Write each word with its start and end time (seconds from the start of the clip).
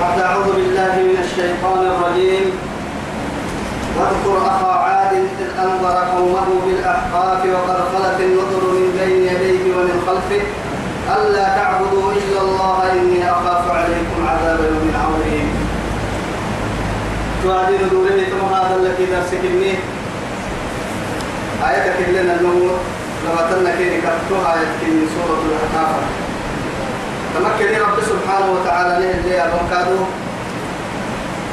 بعد 0.00 0.20
أعوذ 0.20 0.48
بالله 0.56 0.94
من 1.08 1.16
الشيطان 1.24 1.80
الرجيم. 1.92 2.44
واذكر 3.96 4.36
أخا 4.46 4.72
عاد 4.72 5.12
إذ 5.12 5.48
أنذر 5.64 5.96
قومه 6.16 6.48
بالأحقاف 6.66 7.40
وقد 7.54 7.78
خلت 7.92 8.18
النذر 8.20 8.62
من 8.76 8.86
بين 8.98 9.20
يديه 9.32 9.62
ومن 9.76 9.96
خلفه. 10.06 10.42
ألا 11.16 11.44
تعبدوا 11.56 12.12
إلا 12.12 12.40
الله 12.40 12.92
إني 12.92 13.30
أخاف 13.30 13.70
عليكم 13.70 14.18
عذاب 14.28 14.58
يوم 14.72 14.88
عظيم. 15.04 15.48
تعادل 17.44 17.90
دوره 17.90 18.20
ثم 18.30 18.54
هذا 18.54 18.74
الذي 18.80 19.04
درسك 19.12 19.44
مني. 19.44 19.74
آية 21.68 21.86
كلنا 21.98 22.34
النمو 22.34 22.70
لما 23.24 23.42
تنكيني 23.50 23.96
آية 24.54 24.80
من 24.82 25.06
سورة 25.14 25.40
الأحقاف. 25.48 26.19
تمكن 27.34 27.80
رب 27.80 27.98
سبحانه 28.02 28.52
وتعالى 28.52 29.04
له 29.04 29.10
اللي 29.20 29.44
أبنكادو 29.44 30.04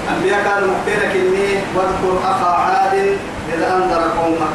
أنبياء 0.09 0.44
كانوا 0.44 0.68
مختيرك 0.73 1.12
إني 1.16 1.49
واذكر 1.76 2.20
أخا 2.31 2.49
عاد 2.49 2.94
إذ 3.54 3.62
أنذر 3.63 4.02
قومه 4.20 4.49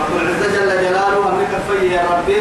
رب 0.00 0.12
العزة 0.22 0.46
جل 0.56 0.70
جلاله 0.84 1.28
أمريكا 1.32 1.58
في 1.68 1.86
يا 1.94 2.02
ربي. 2.10 2.40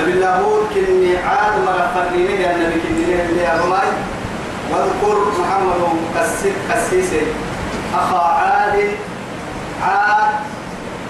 نبي 0.00 0.12
الله 0.12 0.36
هود 0.36 0.66
كني 0.74 1.16
عاد 1.16 1.52
مغفر 1.66 2.16
لي 2.16 2.42
يا 2.42 2.56
نبي 2.56 2.80
كني 2.80 3.22
اللي 3.22 3.46
أبماي 3.46 3.88
واذكر 4.70 5.18
محمد 5.40 5.82
قسيس 6.16 6.52
قسيسي 6.70 7.22
أخا 7.94 8.18
عاد. 8.18 8.88
عاد. 9.82 10.34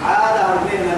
عاد 0.06 0.37
أرمينا 0.51 0.97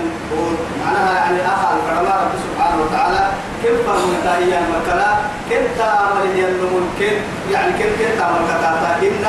معناها 0.84 1.14
يعني 1.14 1.46
أخا 1.46 1.76
الفرما 1.76 2.14
رب 2.22 2.32
سبحانه 2.44 2.82
وتعالى 2.82 3.30
كيف 3.62 3.76
فرمت 3.86 4.26
هي 4.26 4.58
المكلا 4.58 5.10
كيف 5.50 5.78
تعمل 5.78 6.26
هي 6.34 6.46
ممكن 6.74 7.12
يعني 7.52 7.72
كيف 7.78 7.98
كيف 7.98 8.18
تعمل 8.18 8.38
كتاتا. 8.48 8.96
إن 9.02 9.24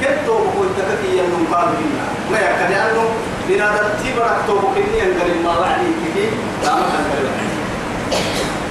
كيف 0.00 0.26
توبكون 0.26 0.68
تكتي 0.78 1.20
النمبار 1.20 1.64
هنا 1.64 2.06
ما 2.30 2.38
يكاد 2.38 2.70
لأنه 2.70 3.04
بنادم 3.48 3.88
تبرك 4.04 4.36
توبكني 4.46 5.02
أنقل 5.02 5.42
ما 5.44 5.60
بعدي 5.60 5.90
كذي 6.14 6.28
لا 6.64 6.74
ما 6.74 6.82
كان 6.82 7.46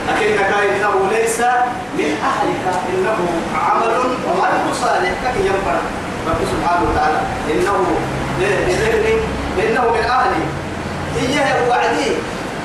لكن 0.08 0.44
إنه 0.44 1.10
ليس 1.12 1.40
من 1.98 2.18
أهلك. 2.30 2.66
إنه 2.94 3.18
عمل 3.56 3.88
غير 3.88 4.74
صالح. 4.74 5.14
كي 5.34 5.40
ينبر 5.40 5.80
رب 6.28 6.42
سبحانه 6.52 6.90
وتعالى 6.90 7.20
إنه 7.52 7.86
لذهني 8.40 9.16
إنه 9.60 9.84
من 9.96 10.04
أهلي. 10.04 10.44
إياه 11.22 11.70
وعدي. 11.70 12.12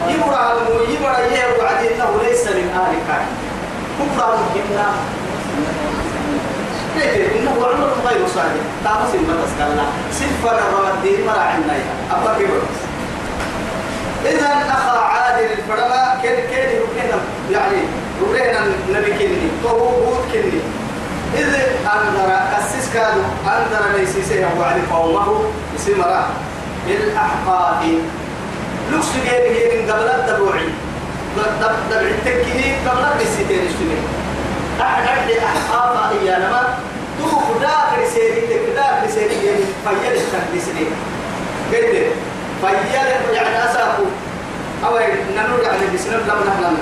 يبرع 0.08 0.54
يبرع 0.88 1.16
إياه 1.18 1.50
وعدي 1.58 1.94
إنه 1.94 2.10
ليس 2.22 2.46
من 2.46 2.68
أهلك 2.80 3.08
كفر 3.98 4.36
مهمنا 4.36 4.88
كيف 6.94 7.36
إنه 7.36 7.50
عمر 7.50 7.90
غير 8.06 8.26
صالح. 8.34 8.62
تامس 8.84 9.14
المدرسة 9.14 9.54
كلا 9.58 9.84
سفر 10.12 10.58
الرمدين 10.58 11.26
مرع 11.26 11.42
عنا 11.42 11.76
أبا 12.10 12.38
كبر 12.38 12.62
إذا 14.26 14.50
أخا 14.68 14.98
عادل 14.98 15.44
الفرما 15.44 16.14
كن 16.22 16.28
كن 16.50 16.68
ركنا 16.80 17.18
يعني 17.50 17.80
ركنا 18.22 18.60
نبي 18.90 19.12
كني. 19.12 19.48
طهو 19.64 20.12
كني. 20.32 20.60
إذ 21.34 21.54
أنذر 21.84 22.30
أسس 22.58 22.86
كادو 22.94 23.20
أنذر 23.46 23.98
ليس 23.98 24.28
سيه 24.28 24.48
وعد 24.58 24.80
قومه 24.92 25.44
بسمرة. 25.74 26.28
بالأحقاف 26.98 27.82
لوكس 28.92 29.06
جيب 29.24 29.72
من 29.74 29.92
قبل 29.92 30.08
الدبوعي 30.08 30.68
دب 31.36 31.72
دب 31.90 32.02
التكيه 32.02 32.88
قبل 32.88 33.20
الستين 33.20 33.60
اشتري 33.66 33.98
أحد 34.80 35.02
أحد 35.04 35.30
أحقاف 35.30 36.12
هي. 36.12 36.36
لما 36.36 36.78
تو 37.18 37.58
داخل 37.60 38.12
سيري 38.14 38.40
تك 38.40 38.74
داخل 38.76 39.10
سيري 39.14 39.34
يعني 39.46 39.64
فيل 39.84 40.12
التكليسني 40.20 40.84
قد 41.72 42.76
فيل 42.92 43.34
يعني 43.34 43.64
أسافو 43.64 44.04
أو 44.84 44.98
ننور 45.36 45.60
يعني 45.62 45.94
بسنة 45.94 46.16
لم 46.16 46.40
نحلم 46.48 46.76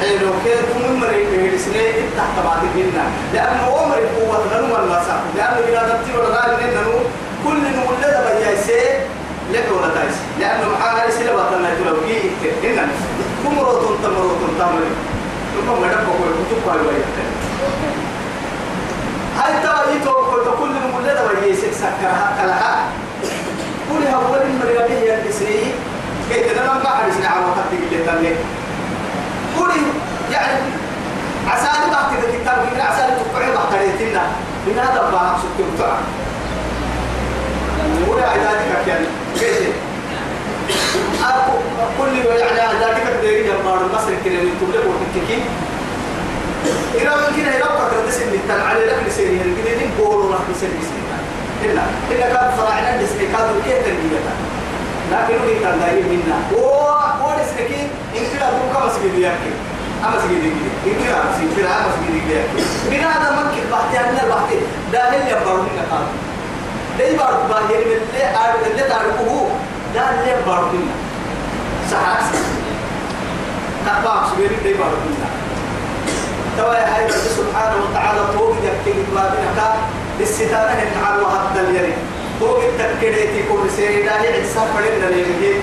حلو 0.00 0.30
كده 0.44 0.88
من 0.88 1.00
مريض 1.00 1.26
من 1.26 1.50
السنة؟ 1.54 1.82
تحت 2.16 2.44
بعض 2.44 2.58
منا 2.76 3.04
لأنه 3.34 3.78
عمر 3.78 3.98
القوة 3.98 4.44
ننو 4.52 4.76
المسا 4.76 5.20
لأنه 5.36 5.58
إذا 5.68 5.88
دبتي 5.88 6.18
ولا 6.18 6.28
غالي 6.28 6.64
ننو 6.74 6.98
كل 7.44 7.60
نولد 7.76 8.16
بيجي 8.26 8.72
لك 8.72 9.06
ولا 9.52 9.94
تايس. 9.94 10.16
لأنه 10.40 10.68
معاه 10.80 11.06
رسالة 11.08 11.32
بطلنا 11.32 11.74
تلو 11.74 11.96
كي 12.06 12.18
إنن. 12.64 12.90
كمرو 13.44 13.72
تمرو 14.02 14.30
تمرو 14.58 14.88
ثم 15.54 15.68
مدب 15.82 16.02
بقول 16.06 16.32
كتب 16.38 16.68
قالوا 16.68 16.92
هاي 19.38 19.52
ترى 19.62 19.96
يتو 19.96 20.14
كل 20.60 20.72
نولد 20.92 21.18
بيجي 21.40 21.72
سكرها 21.72 22.26
كلها. 22.42 22.74
كل 23.88 24.06
هو 24.06 24.34
المريض 24.34 24.90
هي 24.90 25.28
السنة 25.28 25.72
كيف 26.30 26.58
أنا 26.58 26.72
ما 26.72 26.86
أعرف 26.86 27.18
إن 27.18 27.24
عم 27.24 27.42
أخذت 27.42 27.72
اللي 27.72 28.04
تاني 28.04 28.34
قولي 29.58 29.80
يعني 30.32 30.58
عسالي 31.48 31.86
ما 31.90 31.94
أخذت 31.94 32.24
الكتاب 32.24 32.58
من 32.72 32.80
عسالي 32.80 33.12
تقعي 33.16 33.46
ما 33.46 33.60
قريتنا 33.60 34.22
من 34.66 34.78
هذا 34.78 35.10
ما 35.12 35.30
أقصد 35.30 35.48
تبتع 35.58 35.92
ولا 38.08 38.28
عدادك 38.28 38.88
يعني؟ 38.88 39.06
كل 41.98 42.16
يعني 42.38 42.60
عدادك 42.60 43.02
تدري 43.20 43.42
جمار 43.42 43.80
مصر 43.94 44.12
كده 44.24 44.34
من 44.42 44.54
تبلغ 44.60 44.84
وتككي 44.88 45.42
إذا 46.94 47.16
ممكن 47.16 47.48
إذا 47.48 47.64
فكرت 47.64 48.08
تسمي 48.08 48.36
التن 48.36 48.60
على 48.60 48.84
لك 48.86 48.98
لسيري 49.08 49.38
كده 49.38 49.74
دين 49.78 49.90
بولو 49.98 50.30
لك 50.32 50.38
لسيري 50.56 50.72
إلا 51.64 51.82
إلا 52.10 52.26
كان 52.34 52.50
صراعنا 52.58 53.02
لسيري 53.02 53.26
كانوا 53.26 53.62
كيف 53.64 53.86
تنبيه 53.86 54.22
لكن 55.12 55.34
هو 55.34 55.60
كان 55.62 55.80
داير 55.80 56.04
منا 56.10 56.38
و 56.52 56.62
ورسكي 57.24 57.80
إن 58.16 58.24
كلا 58.32 58.50
دو 58.50 58.64
كم 58.74 58.88
سجد 58.88 59.18
ياكي 59.18 59.52
أما 60.04 60.18
سجد 60.20 60.44
يجي 60.44 60.68
إن 60.86 61.04
كلا 61.04 61.22
سجد 61.38 61.56
كلا 61.56 61.76
أما 61.78 61.88
سجد 61.94 62.14
يجي 62.14 62.40
من 62.90 63.04
هذا 63.04 63.30
ممكن 63.30 63.62
بحثي 63.72 63.98
أنا 64.00 64.34
بحثي 64.34 64.58
ده 64.92 65.08
اللي 65.08 65.30
يبارون 65.30 65.68
كان 66.92 66.98
ده 66.98 67.04
يبارك 67.14 67.40
باهي 67.50 67.84
من 67.84 67.92
اللي 67.92 68.36
أعرف 68.36 68.66
اللي 68.70 68.82
تعرفه 68.82 69.48
ده 69.94 70.10
اللي 70.10 70.32
يبارون 70.42 70.90
سحاس. 71.90 72.24
كبار 73.86 74.26
سجد 74.36 74.64
ده 74.64 74.70
يبارون 74.70 75.16
توا 76.58 76.74
يا 76.74 76.96
هاي 76.96 77.08
سبحانه 77.10 77.76
وتعالى 77.90 78.20
توقي 78.32 78.56
يكتب 78.66 79.14
ما 79.14 79.30
بينك 79.30 79.64
الستانة 80.20 81.06
على 81.06 81.22
وهذا 81.22 81.60
اليرين 81.68 81.96
فوق 82.40 82.58
التكريتي 82.58 83.42
كل 83.48 83.70
سيدا 83.76 84.12
يعسى 84.12 84.60
فرنا 84.74 85.06
ليه 85.06 85.60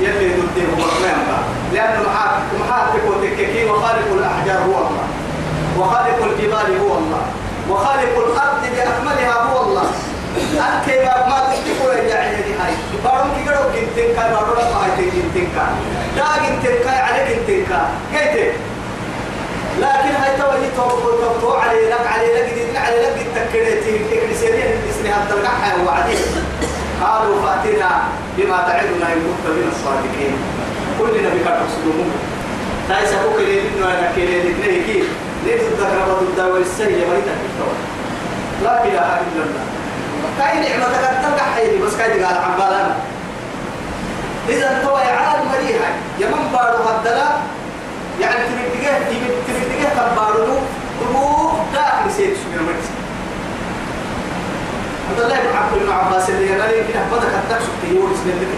يلي 0.00 0.28
ضده 0.34 0.62
هو 0.62 0.86
ما 1.02 1.38
لأنه 1.72 2.02
محاك 2.08 2.42
محاك 2.60 2.88
وتككي 3.08 3.64
وخالق 3.70 4.08
الأحجار 4.12 4.58
هو 4.58 4.78
الله. 4.78 5.06
وخالق 5.78 6.24
الجبال 6.24 6.78
هو 6.80 6.98
الله. 6.98 7.22
وخالق 7.70 8.16
الأرض 8.26 8.60
بأكملها 8.76 9.42
هو 9.42 9.62
الله. 9.62 9.90
أكيد 10.36 11.02
ما 11.02 11.38
تكتبوا 11.50 11.92
يا 11.92 12.16
عيني 12.16 12.52
هاي 12.60 12.72
بارون 13.04 13.30
كي 13.36 13.50
قالوا 13.50 13.70
كنتين 13.72 14.08
كاي 14.16 14.30
بارون 14.30 14.56
ما 14.56 14.84
هاي 14.84 14.90
كنتين 15.10 15.48
كاي 15.56 15.74
لا 16.16 16.26
كنتين 16.42 16.76
كاي 16.84 16.98
عليك 17.06 17.38
كنتين 17.38 17.66
كاي 17.66 18.20
قلت 18.20 18.54
لكن 19.80 20.14
هاي 20.20 20.36
توي 20.38 20.68
تو 20.76 21.40
تو 21.40 21.52
علي 21.52 21.88
لك 21.90 22.06
علي 22.06 22.34
لك 22.34 22.54
دي 22.54 22.78
علي 22.78 22.98
لك 23.02 23.26
التكريتي 23.26 23.98
تكريسيني 24.10 24.62
الاسم 24.62 25.06
هذا 25.06 25.34
القحة 25.34 25.84
وعدي. 25.86 26.16
قالوا 27.02 27.42
فاتنا 27.42 27.90
بما 28.36 28.56
تعدنا 28.56 29.12
إن 29.12 29.20
كنت 29.26 29.46
من 29.56 29.72
الصادقين. 29.72 30.34
كلنا 30.98 31.28
بك 31.28 31.44
تقصدون 31.44 32.10
تايس 32.88 33.12
أبوك 33.12 33.38
لي 33.38 33.60
إنه 33.60 33.86
أنا 33.86 34.12
كيلي 34.14 34.38
لكنه 34.38 34.86
كي؟ 34.86 35.02
ليه 35.44 35.56
تذكر 35.56 36.06
بعض 36.08 36.22
الدواء 36.22 36.60
السيئة؟ 36.60 37.06
ما 37.08 37.14
يتكلم 37.18 37.76
لا 38.64 38.84
إله 38.84 39.20
إلا 39.20 39.42
الله. 39.46 39.75
كاي 40.38 40.54
نعمة 40.60 40.86
تلقى 41.22 41.44
حيني 41.54 41.78
بس 41.82 41.96
كاي 41.96 42.24
قال 42.24 42.36
عبالنا 42.36 42.96
إذا 44.48 44.80
تو 44.82 44.96
عالم 44.96 45.48
مريحة. 45.52 45.90
يمن 46.18 46.48
بارو 46.52 46.82
هدلا 46.88 47.28
يعني 48.20 48.44
تبديه 48.44 48.98
تبديه 49.48 49.88
كبارو 49.88 50.58
تبو 51.00 51.48
داخل 51.74 52.12
سيد 52.16 52.36
سمير 52.44 52.62
مريس 52.62 52.88
عبد 55.10 55.20
الله 55.20 55.34
بن 55.34 55.56
عبد 55.56 55.82
بن 55.82 55.92
عباس 55.92 56.30
اللي 56.30 56.60
قال 56.60 56.70
لي 56.70 56.92
كده 56.92 57.02
بدك 57.12 57.32
تكسب 57.50 57.72
تيور 57.82 58.10
سنين 58.24 58.36
لك 58.36 58.48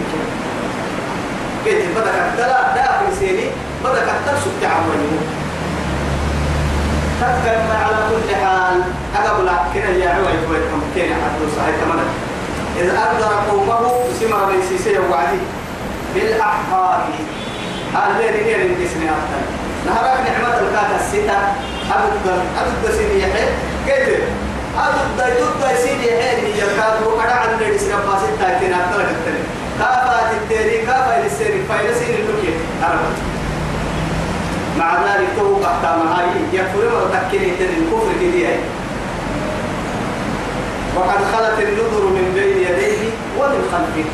كده 1.65 1.85
بدك 1.95 2.15
تلا 2.37 2.75
داخل 2.75 3.17
سيدي 3.19 3.47
بدك 3.83 4.07
تكسب 4.25 4.51
تعمل 4.61 5.01
تذكر 7.21 7.57
على 7.83 7.97
كل 8.09 8.35
حال. 8.35 8.81
أقبل 9.15 9.49
كده 9.75 9.89
يا 9.89 10.09
عوي 10.09 10.25
كويتكم 10.47 10.81
كده 10.95 11.15
حتى 11.23 11.45
صحيح 11.57 11.75
تمام 11.81 11.99
إذا 12.81 12.97
أقدر 12.97 13.51
قومه 13.51 13.91
سمر 14.19 14.51
ليسيسي 14.51 14.99
وعدي. 14.99 15.39
بالأحقاب 16.15 17.01
اللي 18.07 18.45
هي 18.45 18.55
اللي 18.55 18.85
تسمع 18.85 19.11
نهارك 19.85 20.19
نعمة 20.27 20.59
الكاكا 20.59 20.95
الستة. 20.99 21.37
أبد 21.95 22.27
أبد 22.61 22.93
سيدي 22.97 23.19
يحيى 23.19 23.47
كيف 23.87 24.19
أبد 24.77 25.19
يدود 25.35 25.77
سيدي 25.83 26.07
يحيى 26.07 26.59
يكادو 26.59 27.19
أنا 27.21 27.31
عن 27.31 27.49
سنبا 27.77 28.17
ستة 28.19 28.59
تنا 28.59 28.77
ترى 28.93 29.03
كتير. 29.03 29.39
كافة 29.79 30.31
التيري 30.31 30.85
كافة 30.85 31.25
السيري 31.25 31.63
فايلسين 31.69 32.15
اللوكي 32.15 32.53
أربعة 32.83 33.38
مع 34.79 34.93
ذلك 34.93 35.27
تو 35.37 35.55
قحتا 35.55 35.91
معاي 36.03 36.27
يكفر 36.53 36.83
مرتكني 36.93 37.49
تن 37.59 37.71
الكفر 37.79 38.11
كدي 38.21 38.47
وقد 40.95 41.21
خلت 41.33 41.59
النذر 41.59 42.03
من 42.17 42.31
بين 42.35 42.57
يديه 42.57 43.01
ومن 43.39 43.61
خلفه. 43.71 44.09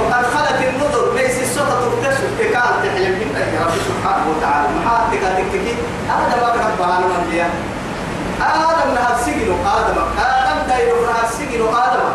وقد 0.00 0.24
خلت 0.34 0.58
النذر 0.68 1.14
ليس 1.14 1.42
السقط 1.42 1.80
تكتشف 1.92 2.30
تكال 2.38 2.72
تحلم 2.82 3.16
يا 3.54 3.64
رب 3.64 3.78
سبحانه 3.88 4.24
وتعالى. 4.30 4.68
محاتك 4.78 5.20
تكتكي. 5.20 5.74
هذا 6.08 6.34
ما 6.42 6.48
كتب 6.54 6.78
بهانا 6.78 7.06
من 7.06 7.30
ديا 7.30 7.48
آدم 8.40 8.94
نهار 8.94 9.16
سجن 9.24 9.50
آدم. 9.76 9.98
آدم 10.18 10.58
دايرو 10.68 11.00
نهار 11.06 11.26
سجن 11.38 11.62
آدم. 11.84 12.08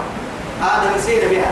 آدم 0.63 1.01
سير 1.06 1.21
بها. 1.31 1.51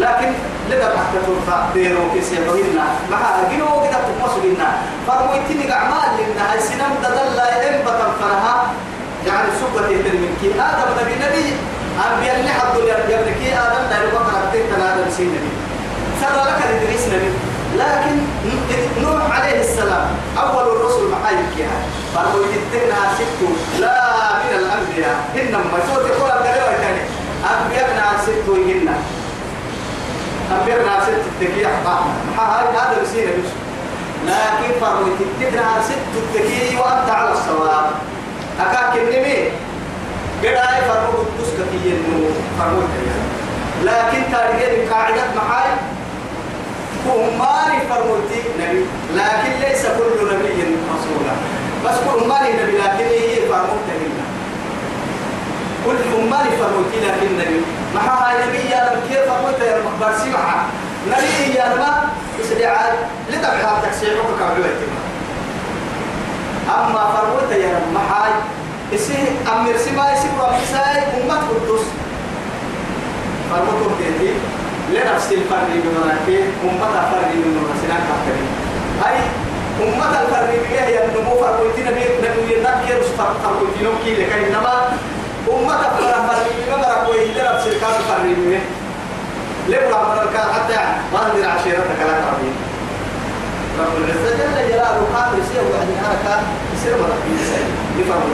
لكن 0.00 0.32
لذا 0.70 0.88
تحت 0.96 1.12
ترفع 1.26 1.58
ديرو 1.74 2.02
كيسي 2.14 2.36
بهنا 2.36 2.84
مع 3.10 3.20
جنو 3.50 3.66
كده 3.84 3.98
تقص 4.08 4.34
لنا. 4.44 4.68
فرمويتني 5.06 5.72
أعمال 5.72 6.10
لنا 6.18 6.52
هاي 6.52 6.60
سنم 6.60 6.92
ددل 7.02 7.40
إن 7.40 7.76
بطن 7.86 8.10
فرها. 8.20 8.54
يعني 9.26 9.48
سبة 9.60 9.86
تلمنكي 9.86 10.48
آدم 10.68 10.88
نبي 11.00 11.14
نبي. 11.24 11.46
أنبياء 12.06 12.40
اللي 12.40 12.52
حدوا 12.58 12.82
يبنكي 12.82 13.48
آدم 13.64 13.82
دايرو 13.90 14.10
بقر 14.14 14.34
أبتين 14.42 14.72
آدم 14.72 15.10
سين 15.16 15.28
نبي. 15.28 15.52
سر 16.20 16.36
لك 16.48 16.58
إدريس 16.70 17.04
نبي. 17.14 17.30
لكن 17.78 18.16
نوح 19.02 19.40
عليه 19.40 19.60
السلام 19.60 20.06
أول 20.38 20.76
الرسل 20.76 21.02
محايك 21.12 21.52
يا 21.58 21.70
فرمويتنا 22.14 22.98
ست 23.18 23.40
لا 23.80 24.00
من 24.42 24.52
الأنبياء 24.58 25.16
إنما 25.34 25.78
سوت 25.86 26.04
يقول 26.10 26.30
أبدا 26.30 26.70
الثاني 26.70 27.02
أنبياءنا 27.50 28.04
ست 28.26 28.48
ويهنا 28.48 28.94
أمبرنا 30.70 31.00
ست 31.04 31.24
التكية 31.42 31.66
هذا 32.38 33.02
بسينا 33.02 33.30
بس 33.30 33.50
لكن 34.26 34.80
فرمت 34.80 35.18
تدنا 35.40 35.82
ست 35.82 36.12
التكية 36.16 36.78
وأنت 36.78 37.10
على 37.10 37.32
الصواب. 37.32 37.90
أكاك 38.60 38.96
النمي 38.96 39.48
قد 40.42 40.82
فرمو 40.88 41.18
قدوس 41.18 41.48
كتية 41.48 41.92
إنه 41.92 42.30
فرمو 42.58 42.82
لكن 43.84 44.22
تاريخ 44.32 44.92
قاعدة 44.92 45.24
محاي 45.36 45.70
كماني 47.04 47.80
فرموتي 47.88 48.42
نبي. 48.60 48.84
لكن 49.14 49.60
ليس 49.60 49.82
كل 49.82 50.26
نبي 50.26 50.76
رسولا 50.92 51.34
بس 51.84 51.96
كماني 51.98 52.52
نبي 52.62 52.72
لكن 52.78 53.04
هي 53.04 53.48
فرموتي 53.48 54.10
كل 55.86 55.96
أماني 56.18 56.50
فرموتي 56.56 57.00
لكن 57.00 57.38
نبي. 57.38 57.79
مع 57.94 58.00
هاي 58.02 58.48
نبي 58.48 58.58
يا 58.70 59.00
كيف 59.08 59.18
فرموتي 59.32 59.64
يا 59.64 59.78
برسي 60.00 60.30
معها 60.30 60.66
نبي 61.06 61.54
يا 61.58 61.74
لما 61.74 62.08
إسدعاء 62.40 63.08
لتبعها 63.30 63.82
تكسير 63.86 64.16
وكعبوة 64.20 64.66
أما 66.68 67.02
فرموتي 67.16 67.60
يا 67.60 67.80
لما 67.80 68.00
هاي 68.00 68.32
إسي 68.94 69.18
أمير 69.52 69.76
سما 69.78 70.12
إسي 70.14 70.28
برمساي 70.38 71.02
أمة 71.22 71.34
قدوس. 71.48 71.86
فرموتهم 73.50 73.92
تهدي 73.98 74.30
لنفس 74.90 75.32
الفرق 75.32 75.68
بمناكي 75.84 76.38
أمة 76.64 76.90
فرق 77.10 77.30
من 77.34 77.66
مرسلان 77.66 78.02
كاكري 78.08 78.44
هاي 79.02 79.18
أمة 79.82 80.20
الفرق 80.22 80.50
بها 80.62 80.86
هي 80.86 81.04
النمو 81.04 81.34
فرموتي 81.34 81.82
نبي 81.82 82.04
نبي 82.24 82.60
نبي 82.60 83.02
فرموتي 83.18 83.80
نبي 83.84 84.22
لكي 84.22 84.48
إنما 84.48 84.92
أمة 85.48 85.82
فرق 85.98 86.26
فرق 86.28 86.46
بما 86.58 86.76
مرق 86.76 87.10
ويهدر 87.10 87.58
بسركات 87.58 87.96
فرق 88.08 88.22
بما 88.22 88.60
لبرا 89.68 90.00
مرق 90.08 90.36
حتى 90.54 90.78
ما 91.12 91.20
عشيرتك 91.46 92.00
لا 92.00 92.20
تعبين 92.24 92.56
رب 93.80 93.96
العزة 93.96 94.30
جل 94.38 94.68
جلاله 94.68 95.02
قادر 95.14 95.38
يسير 95.38 95.62
وعدي 95.72 95.94
حركة 96.04 96.42
يسير 96.74 96.92
مرق 97.02 97.20
بيسير 97.28 97.66
لفرق 97.98 98.26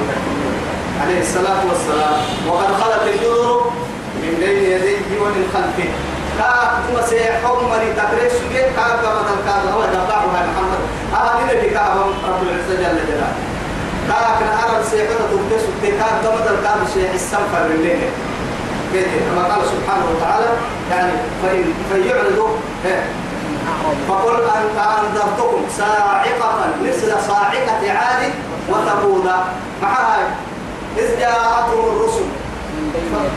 عليه 1.03 1.21
الصلاة 1.21 1.61
والسلام. 1.69 2.19
وقد 2.49 2.71
خلت 2.81 3.03
الجذر 3.15 3.71
من 4.23 4.33
بين 4.41 4.59
يديه 4.73 5.21
ومن 5.23 5.45
خلفه. 5.55 5.89
كاك 6.39 6.71
ثم 6.87 7.11
سيحكم 7.11 7.69
مري 7.71 7.93
تقريش 7.93 8.33
سجي 8.33 8.63
كاك 8.77 8.99
مثل 8.99 9.39
كاك 9.47 9.65
هو 9.75 9.83
دبعه 9.95 10.27
محمد. 10.27 10.83
هذا 11.13 11.41
الذي 11.45 11.71
كاك 11.71 11.97
رب 12.29 12.43
العزة 12.43 12.75
جل 12.83 12.99
جلاله. 13.09 13.46
كاك 14.09 14.39
نهار 14.43 14.83
سيحكم 14.91 15.15
تبتس 15.31 15.65
كاك 15.83 16.33
مثل 16.35 16.57
كاك 16.65 16.81
شيء 16.95 17.11
السنفر 17.15 17.67
الليل 17.75 18.09
كما 18.93 19.43
قال 19.43 19.63
سبحانه 19.67 20.05
وتعالى 20.17 20.47
يعني 20.91 21.13
فإن 21.43 21.65
فيعرضوا 21.93 22.49
فقل 24.09 24.35
أنت 24.35 24.79
أنذرتكم 24.79 25.63
صاعقة 25.79 26.67
مثل 26.83 27.13
صاعقة 27.29 27.93
عاد 27.93 28.31
وثمود. 28.69 29.31
معها 29.83 30.19
إذ 30.99 31.21
جاءتهم 31.21 31.85
الرسل 31.97 32.27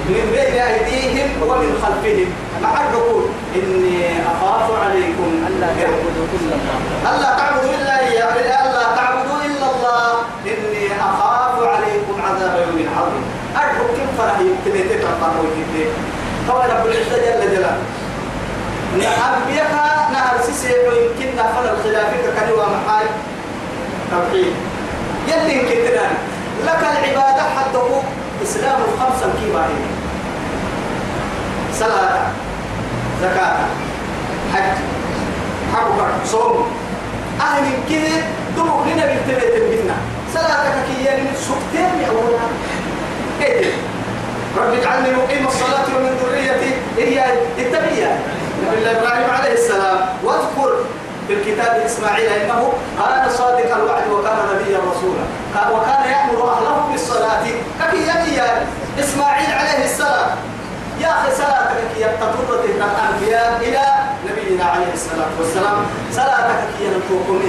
من 0.09 0.31
بين 0.31 0.61
أيديهم 0.61 1.29
ومن 1.41 1.83
خلفهم. 1.83 2.29
مع 2.63 2.69
الركود 2.81 3.29
إني 3.55 4.21
أخاف 4.21 4.83
عليكم. 4.83 5.43
ألا 5.47 5.67
تعبدوا 5.67 6.25
إلا 6.33 6.55
الله. 6.55 7.15
ألا 7.15 7.37
تعبدوا 7.37 7.73
إلا 7.75 7.99
إياه 7.99 8.33
ألا 8.33 8.88
إني 10.45 10.85
أخاف 11.01 11.63
عليكم 11.63 12.21
عذاب 12.27 12.55
يوم 12.59 12.87
عظيم. 12.97 13.23
أرجو 13.55 13.87
كم 13.97 14.07
فرح 14.17 14.39
يبتدي 14.39 14.83
تتقى 14.83 15.29
ويكتب 15.39 15.91
هو 16.49 16.59
رب 16.61 16.85
العزة 16.85 17.17
جل 17.17 17.51
جلاله. 17.51 17.83
أنبياء 18.95 19.71
نهر 20.13 20.41
سيسي 20.45 20.73
ويمكن 20.73 21.35
نفر 21.37 21.63
الخلافة 21.73 22.39
كانوا 22.39 22.65
محاي 22.65 23.05
توحيد. 24.11 24.53
يلي 25.27 25.59
كتنان 25.59 26.15
لك 26.65 26.81
العبادة 26.81 27.43
حده 27.43 27.87
إسلام 28.43 28.79
الخمسة 28.81 29.25
الكبار. 29.25 29.69
صلاة 31.79 32.19
زكاة 33.21 33.57
حج 34.53 34.77
حق 35.73 36.25
صوم 36.25 36.67
أهل 37.41 37.65
كده 37.89 38.21
دموك 38.57 38.87
لنا 38.87 39.05
بالتبت 39.05 39.55
بنا 39.71 39.95
صلاتك 40.33 40.75
كي 40.87 41.05
يعني 41.05 41.21
سكتين 41.35 42.01
يا 42.01 42.07
أولا 42.07 42.39
إيه 43.41 43.71
رب 44.57 44.73
اجعلني 44.73 45.09
مقيم 45.15 45.47
الصلاة 45.47 45.87
ومن 45.95 46.17
ذريتي 46.23 46.71
هي 46.97 47.23
التبية 48.69 48.91
نبي 48.91 48.99
الله 48.99 49.01
إبراهيم 49.01 49.29
عليه 49.29 49.53
السلام 49.53 49.99
واذكر 50.23 50.71
في 51.27 51.33
الكتاب 51.33 51.81
إسماعيل 51.85 52.29
إنه 52.29 52.73
كان 52.97 53.29
صادق 53.29 53.75
الوعد 53.75 54.07
وكان 54.11 54.37
نبيا 54.53 54.77
رسولا. 54.77 55.25
وكان 55.73 56.11
يأمر 56.11 56.51
أهله 56.51 56.89
بالصلاة. 56.91 57.43
كي 57.43 57.97
يبي 57.97 58.41
إسماعيل 58.99 59.51
عليه 59.53 59.85
السلام. 59.85 60.29
يا 61.01 61.07
أخي 61.07 61.31
صلاتك 61.37 61.77
كي 61.95 62.01
يبتطرت 62.01 62.65
الأنبياء 62.65 63.59
إلى 63.61 63.85
نبينا 64.29 64.65
عليه 64.65 64.93
الصلاة 64.93 65.31
والسلام. 65.39 65.77
صلاتك 66.11 66.59
كي 66.77 66.85
ينطوكم 66.85 67.41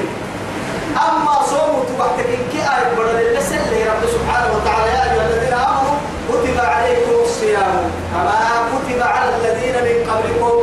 أما 0.96 1.42
صوم 1.42 1.84
تبحتك 1.88 2.38
كي 2.52 2.58
آية 2.58 2.94
بدل 2.98 3.38
لسل 3.38 3.72
رب 3.90 4.02
سبحانه 4.16 4.48
وتعالى 4.56 4.90
يا 4.92 5.12
أيها 5.12 5.26
الذين 5.26 5.52
آمنوا 5.52 5.96
كتب 6.28 6.60
عليكم 6.60 7.10
الصيام 7.22 7.90
كما 8.12 8.32
كتب 8.72 9.02
على 9.02 9.30
الذين 9.36 9.74
من 9.74 10.10
قبلكم 10.10 10.54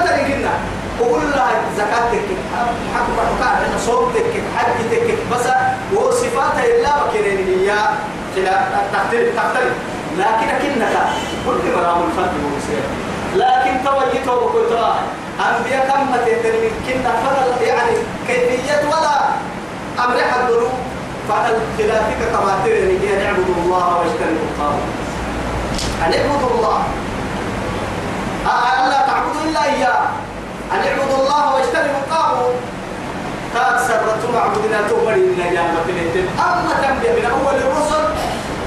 مثلا 0.00 0.16
قلنا 0.16 0.54
وقول 1.00 1.22
لها 1.30 1.50
زكاتك 1.76 2.28
حق 2.54 2.68
حقا 2.94 3.66
أنا 3.66 3.78
صومتك 3.86 4.32
حجتك 4.56 5.18
بس 5.32 5.46
وصفاتها 5.94 6.64
إلا 6.64 7.04
وكرين 7.04 7.46
هي 7.48 7.74
تختلف 8.92 9.36
تختلف. 9.36 9.74
لكن 10.18 10.48
أكنك 10.48 10.96
كل 11.46 11.76
مرام 11.76 12.00
الفرد 12.08 12.34
والسير 12.52 12.84
لكن 13.36 13.84
توجهته 13.84 14.32
وقلت 14.34 14.72
أنبياء 15.40 15.88
كم 15.88 16.16
تهتم 16.26 16.54
كنا 16.86 17.12
فضل 17.24 17.66
يعني 17.66 17.96
كيفية 18.28 18.88
ولا 18.88 19.16
أمر 20.04 20.16
حدروا 20.32 20.68
فالخلافك 21.28 22.20
كما 22.32 22.54
ترى 22.64 22.98
نعبد 23.24 23.48
الله 23.64 23.96
واجتنبوا 23.98 24.46
الطاغوت. 24.50 24.88
أن 26.06 26.12
اعبدوا 26.12 26.50
الله؟ 26.58 26.82
ألا 28.86 29.00
تعبدوا 29.08 29.42
إلا 29.48 29.64
إياه. 29.64 30.02
أن 30.72 30.80
اعبدوا 30.88 31.18
الله 31.20 31.54
واجتنبوا 31.54 32.00
الطاغوت. 32.04 32.54
قد 33.56 33.78
سرت 33.88 34.22
معبودنا 34.34 34.88
تؤمن 34.88 35.14
إلا 35.14 35.44
يا 35.56 35.62
مكلتين 35.76 36.26
أما 36.38 36.72
تنبيه 36.82 37.12
من 37.18 37.24
أول 37.34 37.56
الرسل 37.66 38.04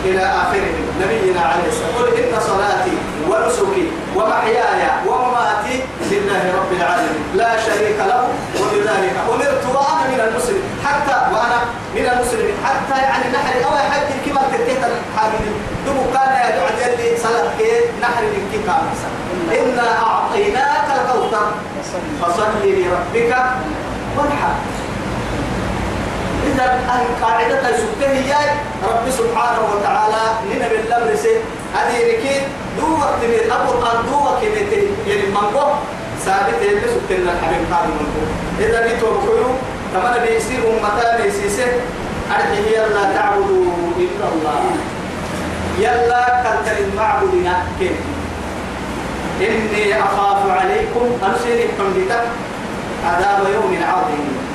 إلى 0.06 0.24
آخره 0.42 0.76
نبينا 1.02 1.42
عليه 1.42 1.68
الصلاة 1.72 1.94
والسلام. 1.98 2.16
قل 2.16 2.24
إن 2.24 2.34
صلاتي 2.50 2.96
ونسكي 3.30 3.86
ومحياي 4.16 4.82
ومماتي 5.08 5.76
لله 6.12 6.44
رب 6.60 6.72
العالمين. 6.80 7.24
لا 7.36 7.52
شريك 7.66 8.00
له 8.00 8.22
وبذلك 8.60 9.16
أمرت 9.34 9.64
وأنا 9.76 10.04
من 10.12 10.20
المسلمين. 10.28 10.64
حتى 10.86 11.18
وأنا 11.34 11.60
من 11.96 12.06
المسلمين. 12.14 12.56
حتى 12.66 12.98
يعني 13.02 13.26
نحر 13.36 13.56
أو 13.66 13.78
حتى 13.92 14.14
كما 14.26 14.42
تكتب 14.52 14.82
الحاملين 14.90 15.56
دمو 15.86 16.04
كان 16.14 16.32
يدعى 16.46 16.72
عدل 16.84 17.22
صلاة 17.24 17.60
نحر 18.02 18.24
من 18.34 18.44
كي 18.52 18.60
كامل 18.68 18.96
وأمرت 19.50 20.36
فصل 22.22 22.48
لربك 22.64 23.36
وانحر. 24.18 24.54
إذا 26.48 26.64
أهل 26.64 27.06
قاعدة 27.22 27.78
سكه 27.78 28.10
هي 28.10 28.34
رب 28.84 29.12
سبحانه 29.12 29.62
وتعالى 29.74 30.24
لنا 30.52 30.68
بالأمر 30.68 31.16
هذه 31.76 31.98
ركيد 32.12 32.42
دو 32.78 32.94
وقت 32.94 33.22
من 33.24 33.52
أبو 33.52 33.72
القرآن 33.72 34.06
دو 34.12 34.18
وقت 34.26 34.44
من 34.44 34.68
يعني 35.08 35.24
ثابت 36.26 36.62
اللي 36.62 36.82
سكتنا 36.82 37.32
الحبيب 37.32 37.74
قادم 37.74 37.94
منقو 38.00 38.24
إذا 38.60 38.88
بيتوا 38.88 39.18
بكيو 39.18 39.50
كما 39.94 40.18
بيصير 40.18 40.60
أمتا 40.70 41.18
بيسيسه. 41.18 41.72
أرحي 42.32 42.76
يلا 42.76 43.14
تعبدوا 43.16 43.66
إلا 43.98 44.26
الله. 44.34 44.62
يلا 45.80 46.44
كالتر 46.44 46.78
المعبودين 46.84 47.54
كيف؟ 47.80 47.92
إني 49.40 50.00
أخاف 50.00 50.50
عليكم 50.50 51.06
أرسل 51.24 51.60
حمدتك 51.78 52.24
عذاب 53.06 53.40
يوم 53.54 53.84
عظيم. 53.94 54.50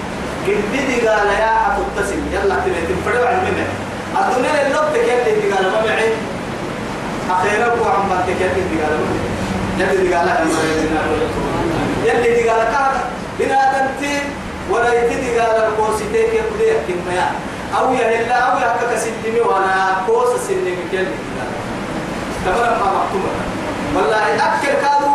قد 0.46 1.08
قال 1.08 1.28
يا 1.40 1.52
حتتصل 1.64 2.20
يلا 2.32 2.54
تبي 2.54 2.94
فروا 3.04 3.26
عن 3.28 3.38
منه 3.44 3.66
الدنيا 4.20 4.66
اللي 4.66 4.74
لبتك 4.74 5.08
يلي 5.08 5.52
قال 5.52 5.64
ما 5.72 5.80
معي 5.86 6.12
أخيرا 7.30 7.66
هو 7.66 7.84
عم 7.84 8.08
بنتك 8.08 8.40
يلي 8.40 8.82
قال 8.82 8.98
يلي 9.78 10.14
قال 10.14 10.28
يلي 12.04 12.48
قال 12.48 12.60
كذا 12.72 13.04
بنا 13.38 13.72
تنتي 13.72 14.18
ولا 14.70 14.92
يتدي 14.94 15.38
قال 15.38 15.64
الكوسيتك 15.64 16.34
يبدي 16.34 16.72
كم 16.88 17.10
أو 17.78 17.94
يهلا 17.94 18.34
أو 18.34 18.58
يحكك 18.58 18.98
سلمي 18.98 19.40
وأنا 19.40 19.96
كوس 20.06 20.40
سلمي 20.48 20.76
كيلي 20.90 21.06
تمام 22.44 22.80
ما 22.80 22.86
مكتوب 22.86 23.43
والله 23.96 24.24
أكل 24.46 24.68
كادو 24.82 25.14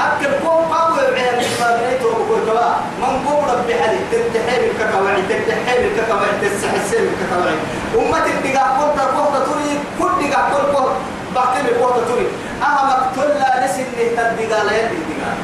أكل 0.00 0.30
كوم 0.44 0.64
قاوي 0.64 1.10
بعين 1.12 1.38
الفابريت 1.38 2.02
وبقول 2.02 2.40
كوا. 2.48 2.74
من 3.00 3.26
قوم 3.26 3.44
ربي 3.50 3.74
حدي 3.74 3.98
تتحيل 4.12 4.70
الككواعي 4.70 5.22
تتحيل 5.22 5.80
الككواعي 5.86 6.32
تسحسل 6.42 7.02
الككواعي 7.08 7.56
أمة 7.98 8.26
الدقاء 8.26 8.68
قلت 8.80 9.00
قلت 9.00 9.48
تري 9.48 9.70
كل 9.98 10.28
دقاء 10.30 10.44
قلت 10.54 10.76
قلت 10.76 10.92
بحكي 11.34 11.60
قلت 11.82 12.08
تري 12.08 12.26
أهم 12.62 12.88
مقتول 12.88 13.28
لا 13.40 13.64
نسي 13.64 13.82
إنه 13.82 14.22
تدقاء 14.22 14.64
لا 14.64 14.72
الدقاء. 14.80 15.36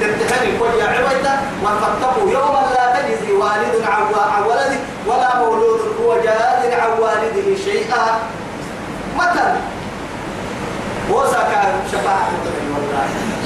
تتحيل 0.00 0.58
كل 0.60 0.78
يا 0.80 0.84
عبيدة 0.84 1.32
وفتقوا 1.64 2.30
يوما 2.30 2.62
لا 2.74 2.84
تجزي 3.00 3.32
والد 3.32 3.74
عن 3.86 4.42
ولده 4.48 4.78
ولا 5.06 5.36
مولود 5.38 5.80
هو 6.02 6.14
جاز 6.24 6.72
عن 6.80 6.90
والده 7.00 7.64
شيئا. 7.64 8.18
مثلا 9.16 9.54
وسكا 11.12 11.62
شفاعة 11.92 12.30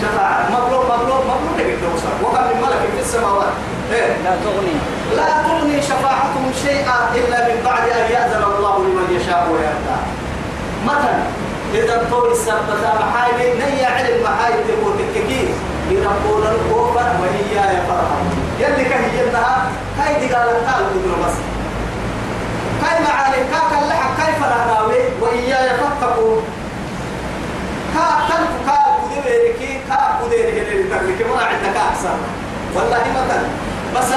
شفاعة. 0.02 0.50
مطلوب 0.50 0.84
مطلوب 0.84 1.20
مطلوب 1.30 1.54
لك 1.58 1.66
الدوسة 1.66 2.08
وكم 2.22 2.44
من 2.44 2.62
ملك 2.62 2.82
في 2.94 3.00
السماوات. 3.00 3.54
إيه؟ 3.92 4.16
لا 4.24 4.30
تغني. 4.44 4.76
لا 5.16 5.42
تغني 5.48 5.82
شفاعتهم 5.82 6.52
شيئا 6.62 6.98
إلا 7.14 7.48
من 7.48 7.62
بعد 7.64 7.88
أن 7.88 8.12
يأذن 8.12 8.44
الله 8.56 8.78
لمن 8.78 9.20
يشاء 9.20 9.48
ويرضى. 9.52 9.98
مثلا 10.86 11.22
إذا 11.74 12.06
طول 12.10 12.32
السبت 12.32 12.68
محايل 13.00 13.58
نيا 13.58 13.88
علم 13.88 14.22
محايل 14.24 14.56
تقول 14.68 14.92
تككي. 14.98 15.48
يقول 15.90 16.42
الكوفر 16.46 17.08
وهي 17.20 17.56
يفرحون 17.76 18.26
يلي 18.60 18.84
كهي 18.84 19.28
إنها 19.28 19.68
هاي 19.98 20.14
دي 20.20 20.34
قالت 20.34 20.68
قالوا 20.68 20.88
تدرو 20.94 21.16
بس. 21.24 21.36
كاي 22.82 23.04
معاني 23.04 23.36
كاك 23.36 23.82
اللحق 23.82 24.16
كيف 24.16 24.40
نهراوي 24.40 25.00
وإياي 25.20 25.68
فاتقون 25.68 26.42
كا 27.94 28.06
كان 28.28 28.44
كا 28.66 28.76
كودي 29.00 29.52
كي 29.58 29.80
كا 29.88 30.18
كودي 30.20 30.42
هني 30.42 30.82
تكلك 30.82 31.26
ما 31.30 31.44
عندك 31.44 31.76
أحسن 31.76 32.18
والله 32.74 33.04
مثلا 33.18 33.42
بس 33.96 34.10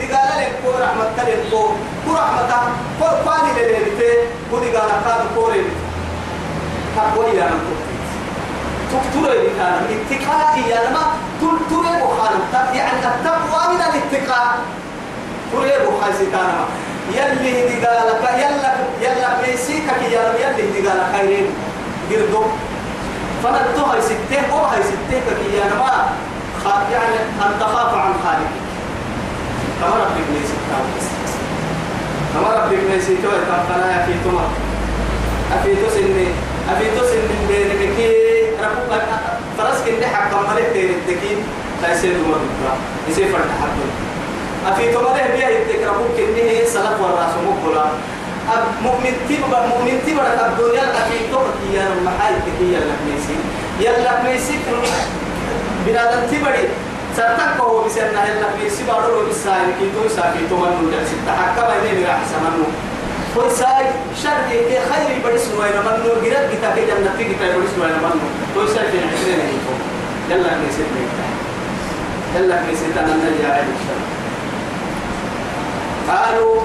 دقال 0.00 0.28
لك 0.40 0.52
كو 0.64 0.70
رحمة 0.82 1.04
تلك 1.16 1.38
كو 1.50 1.62
كو 2.06 2.12
رحمة 2.14 2.52
كو 3.00 3.04
قاني 3.30 3.52
لليلتي 3.56 4.12
كو 4.50 4.56
دقال 4.58 4.90
كاد 5.04 5.22
كوري 5.34 5.64
كاكوي 6.96 7.36
يا 7.38 7.46
من 7.50 7.76
تكتوري 8.92 9.38
لي 9.38 9.48
كان 9.58 9.82
اتقاء 9.94 10.58
يا 10.68 10.78
لما 10.90 11.02
تلتوري 11.40 11.88
بخالب 11.88 12.74
يعني 12.74 12.98
التقوى 12.98 13.74
من 13.74 13.80
الاتقاء. 13.80 14.58
توري 15.52 15.70
بخالب 15.70 16.32
كان 16.32 16.48
يلي 17.16 17.80
دقالك 17.80 18.22
يلا 18.38 18.72
يلا 19.02 19.28
ميسيكك 19.42 20.02
يا 20.12 20.20
لما 20.28 20.38
يلي 20.38 20.80
دقالك 20.80 21.06
خيرين. 21.16 21.46
قردو 22.10 22.42
فنتو 23.42 23.84
هاي 23.84 24.02
ستة 24.02 24.40
هو 24.52 24.64
هاي 24.64 24.82
ستة 24.82 25.20
كي 25.38 25.60
ما. 25.78 25.84
خا 25.86 26.08
يعني 26.66 27.16
أن 27.42 27.52
تخاف 27.60 27.94
عن 27.94 28.12
خالقك. 28.24 28.62
كما 29.80 29.94
ربك 30.04 30.26
ليس 30.34 30.50
كما 32.34 32.48
ربك 32.54 32.78
ليس 32.90 33.06
توي 33.06 33.40
فلا 33.68 34.06
في 34.06 34.12
تما 34.24 34.44
أفي 35.52 35.74
تسني 35.74 36.26
أفي 36.70 36.84
تسني 37.00 37.36
بين 37.48 37.68
مكي 37.82 38.10
ربك 38.62 39.02
فرس 39.58 39.78
كني 39.86 40.06
حكم 40.06 40.38
ملك 40.54 40.70
تير 40.72 40.90
التكين 40.90 41.38
لا 41.82 41.92
يصير 41.94 42.12
دمر 42.12 42.38
بكرة. 42.38 42.74
يصير 43.08 43.26
فرد 43.32 43.50
حد 43.62 43.76
أفي 44.72 44.92
تما 44.92 45.02
له 45.02 45.26
بيا 45.36 45.48
يتك 45.48 45.82
ربك 45.88 46.16
كني 46.16 46.42
هي 46.50 46.66
سلف 46.66 47.00
والرأس 47.00 47.34
مقبلا 47.46 47.84
مؤمن 48.82 49.12
تبا 49.28 49.66
مؤمن 49.66 49.98
تبا 50.06 50.46
الدنيا 50.46 50.82
أكيد 50.82 51.30
توقف 51.30 51.54
يا 51.74 51.86
المحال 51.98 52.34
تكيا 52.46 52.78
المحميسي 52.78 53.36
يا 53.80 53.90
المحميسي 53.98 54.58
بنادم 55.86 56.22
تبري 56.30 56.68
سرتك 57.16 57.60
هو 57.60 57.84
بسنا 57.84 58.24
يا 58.26 58.32
المحميسي 58.38 58.82
بارو 58.88 59.28
بسائر 59.28 59.68
كي 59.78 59.86
تو 59.94 60.08
ساكي 60.16 60.46
تو 60.50 60.56
من 60.56 60.90
نور 60.92 61.04
ستة 61.10 61.32
حكا 61.40 61.62
بيني 61.70 61.98
من 62.00 62.06
أحسن 62.06 62.40
منو 62.44 62.66
هو 63.36 63.48
ساي 63.48 63.84
شر 64.22 64.38
كي 64.48 64.78
خير 64.90 65.10
بدس 65.24 65.44
نوين 65.54 65.76
من 65.86 65.96
نور 66.04 66.16
غيرت 66.22 66.48
كتا 66.52 66.74
كي 66.74 66.86
جنة 66.88 67.10
كي 67.18 67.24
كتا 67.24 67.56
بدس 67.56 67.72
نوين 67.78 67.96
من 68.04 68.14
نور 68.20 68.30
تو 68.54 68.66
ساي 68.74 68.86
في 68.92 68.98
عشرين 68.98 69.40
يكون 69.56 69.80
يلا 70.30 70.50
ميسي 70.60 70.84
يلا 72.36 72.56
ميسي 72.66 72.86
تنا 72.94 73.14
نجا 73.16 73.52
عيد 73.54 73.66
قالوا 76.08 76.60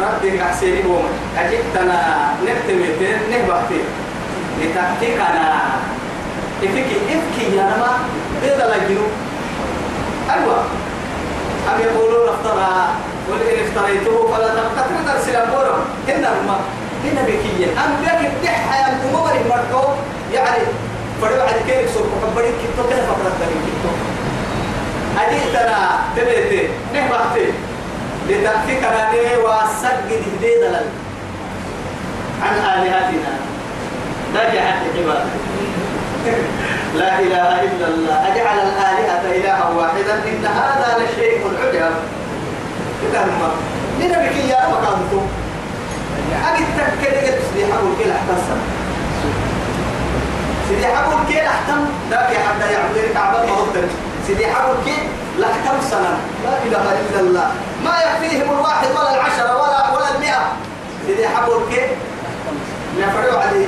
ربي 0.00 0.38
كحسيني 0.38 0.82
بوم 0.82 1.04
أجبتنا 1.38 1.98
نكتمتين 2.46 3.18
نهبتين 3.30 3.86
لتحقيقنا 4.60 5.46
إفكي 6.62 6.96
إفكي 7.14 7.56
يا 7.56 7.62
نما 7.62 7.92
بيضا 8.42 8.66
لجنو 8.74 9.06
أيوة. 10.30 10.58
أم 11.68 11.80
يقولون 11.80 12.28
أفترى 12.28 12.88
ولئن 13.30 13.66
افتريته 13.66 14.28
فلا 14.32 14.48
تقتل 14.48 15.06
ترسل 15.06 15.36
أمورهم 15.36 15.84
إن 16.08 16.22
ما 16.22 16.56
هنا 17.04 17.22
بكية. 17.22 17.66
أم 17.66 17.90
بيك 18.00 18.30
الدحة 18.32 18.76
يا 18.76 18.86
أمور 19.04 19.32
مركو. 19.50 19.88
يعني 20.34 20.62
فريو 21.22 21.42
عد 21.42 21.60
كيف 21.68 21.90
سوق 21.94 22.06
كبري 22.22 22.48
كتو. 22.48 22.88
كيف 22.88 23.04
فقرت 23.08 23.36
بني 23.40 23.58
كتو. 23.66 23.92
أجبتنا 25.18 25.78
تبيتين 26.16 26.68
نهبتين 26.94 27.54
لتأفكنا 28.28 29.12
ليه 29.12 29.36
وسجد 29.36 30.22
هديد 30.38 30.62
عن 32.42 32.54
آلهتنا 32.54 33.34
نجحت 34.34 34.82
عبادة 34.96 35.30
لا 36.94 37.18
إله 37.18 37.62
إلا 37.62 37.86
الله. 37.88 38.14
أجعل 38.28 38.58
الآلهة 38.68 39.24
إلها 39.36 39.68
واحدا. 39.68 40.14
إن 40.30 40.44
هذا 40.46 40.88
لشيء 41.00 41.40
عجب. 41.62 41.94
إذا 43.02 43.24
ما 43.24 43.50
لنبك 44.00 44.36
يا 44.36 44.60
مكانكم 44.68 45.26
أجد 46.48 46.66
تكلي 46.78 47.20
قد 47.26 47.38
سيدي 47.54 47.72
حبول 47.72 47.92
كيل 47.98 48.10
أحتسم 48.10 48.60
سيدي 50.68 50.86
حبول 50.86 51.18
كيل 51.28 51.38
أحتم 51.38 51.80
ذاك 52.10 52.30
حتى 52.46 52.72
يعبد 52.72 52.96
الكعبة 52.96 53.38
ما 53.46 53.52
هو 53.52 53.64
سيدي 54.26 54.46
حبول 54.46 54.76
كيل 54.84 55.04
لحتم 55.38 55.76
سنة؟ 55.90 56.16
لا 56.44 56.54
إله 56.66 56.84
إلا 57.10 57.20
الله. 57.20 57.50
ما 57.84 57.94
يكفيهم 58.06 58.50
الواحد 58.50 58.86
ولا 58.90 59.14
العشرة 59.14 59.52
ولا 59.62 59.90
ولا 59.94 60.14
المئة. 60.14 60.42
سيدي 61.06 61.28
حبول 61.28 61.60
كيل 61.70 61.88
نفروا 63.00 63.38
عليه. 63.40 63.66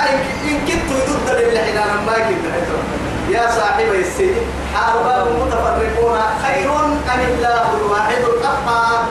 أي 0.00 0.14
إن 0.50 0.58
كنت 0.66 0.88
ضد 1.08 1.36
اللي 1.36 1.58
حنا 1.58 1.84
ما 2.06 2.12
كنت 2.12 2.44
يا 3.30 3.50
صاحب 3.50 3.84
السجن 3.94 4.44
أرباب 4.88 5.26
متفرقون 5.26 6.18
خير 6.42 6.70
أم 6.70 7.20
الله 7.28 7.64
الواحد 7.80 8.22
القهار؟ 8.22 9.04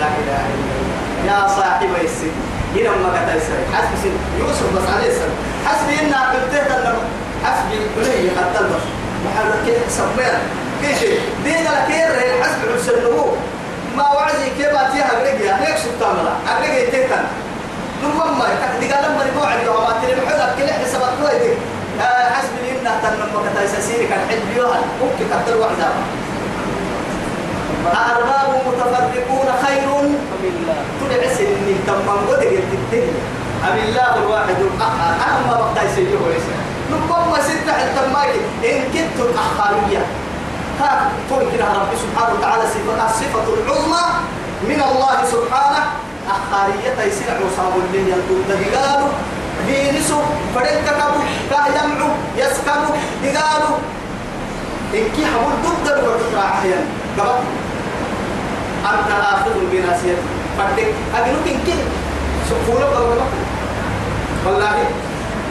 لا 0.00 0.06
إله 0.06 0.42
إلا 0.54 0.74
الله. 0.78 1.32
يا 1.32 1.48
صاحب 1.48 1.88
السجن. 2.04 2.40
هنا 2.74 2.90
ما 2.90 3.08
قتل 3.08 3.36
السجن. 3.36 3.74
حسب 3.74 4.12
يوسف 4.38 4.76
بس 4.76 4.94
عليه 4.94 5.10
السلام 5.10 5.36
حسبي 5.66 5.94
إن 6.00 6.14
قلت 6.14 6.54
لنا 6.54 6.94
حسبي 7.44 7.78
بني 7.96 8.30
حتى 8.30 8.58
البس 8.60 8.84
محرك 9.24 9.76
سمير 9.88 10.34
كيف 10.82 11.20
دين 11.44 11.64
لك 11.64 11.88
حسب 12.42 12.60
حسن 12.76 12.98
النمو. 12.98 13.26
ما 13.96 14.06
وعدي 14.14 14.50
كيف 14.58 14.66
أتيها 14.68 15.06
أقرقيا 15.12 15.52
هيك 15.66 15.76
سبتاملا 15.78 16.32
أقرقيا 16.48 16.90
تيتن 16.90 17.24
نمم 18.02 18.38
ما 18.38 18.44
تكدي 18.62 18.92
قال 18.92 19.04
لما 19.04 19.24
نقول 19.24 19.46
عندي 19.52 19.68
وما 19.68 19.92
تري 20.02 20.14
محل 20.20 20.40
كل 20.58 20.68
حسابات 20.72 21.12
كويس. 21.22 21.56
حسب 22.36 22.52
لي 22.62 22.70
إنه 22.80 22.92
تنم 23.02 23.32
كتاي 23.50 23.82
سيري 23.82 24.06
كان 24.06 24.18
حد 24.30 24.42
بيوها 24.54 24.78
ممكن 25.02 25.24
تقدر 25.30 25.56
واحدة 25.60 25.88
أرباب 27.86 28.48
متفرقون 28.66 29.48
خير. 29.64 29.86
تدعي 31.00 31.34
سني 31.34 31.74
تمام 31.86 32.20
ودق 32.28 32.50
التتين 32.62 33.08
أم 33.64 33.76
الله 33.88 34.16
الواحد 34.16 34.56
الأحد 34.60 35.20
أهم 35.26 35.48
ما 35.48 35.72
بقى 35.74 35.84
يسيجه 35.86 36.08
ليس 36.32 36.46
نقوم 36.92 37.34
ستة 37.40 37.74
التماك 37.84 38.28
إن 38.64 38.80
كنت 38.92 39.16
الأخارية 39.20 40.02
ها 40.80 41.10
كده 41.30 41.64
رب 41.64 41.92
سبحانه 42.04 42.38
وتعالى 42.38 42.62
صفة 42.74 43.06
الصفة 43.06 43.44
العظمى 43.54 44.04
من 44.68 44.82
الله 44.90 45.16
سبحانه. 45.32 45.82
أخارية 46.26 46.94
تيسير 46.98 47.30
عصام 47.30 47.72
اللي 47.80 48.10
يلقون 48.10 48.44
دقالوا 48.48 49.08
بينسوا 49.66 50.22
فرنككبوا 50.54 51.22
كهيمعوا 51.50 52.14
يسكبوا 52.36 52.96
دقالوا 53.24 53.76
إن 54.94 55.04
كي 55.16 55.26
حمول 55.26 55.52
ضد 55.64 55.88
الوقت 55.88 56.20
راعيا 56.34 56.80
قبل. 57.18 57.44
أنت 58.84 59.10
آخذ 59.32 59.50
بناسيتي. 59.72 60.22
فردك. 60.58 60.94
أجنوك 61.16 61.46
إن 61.46 61.60
كده 61.66 61.84
سكولة 62.50 62.90
بقى 62.90 63.02
والله. 63.02 63.26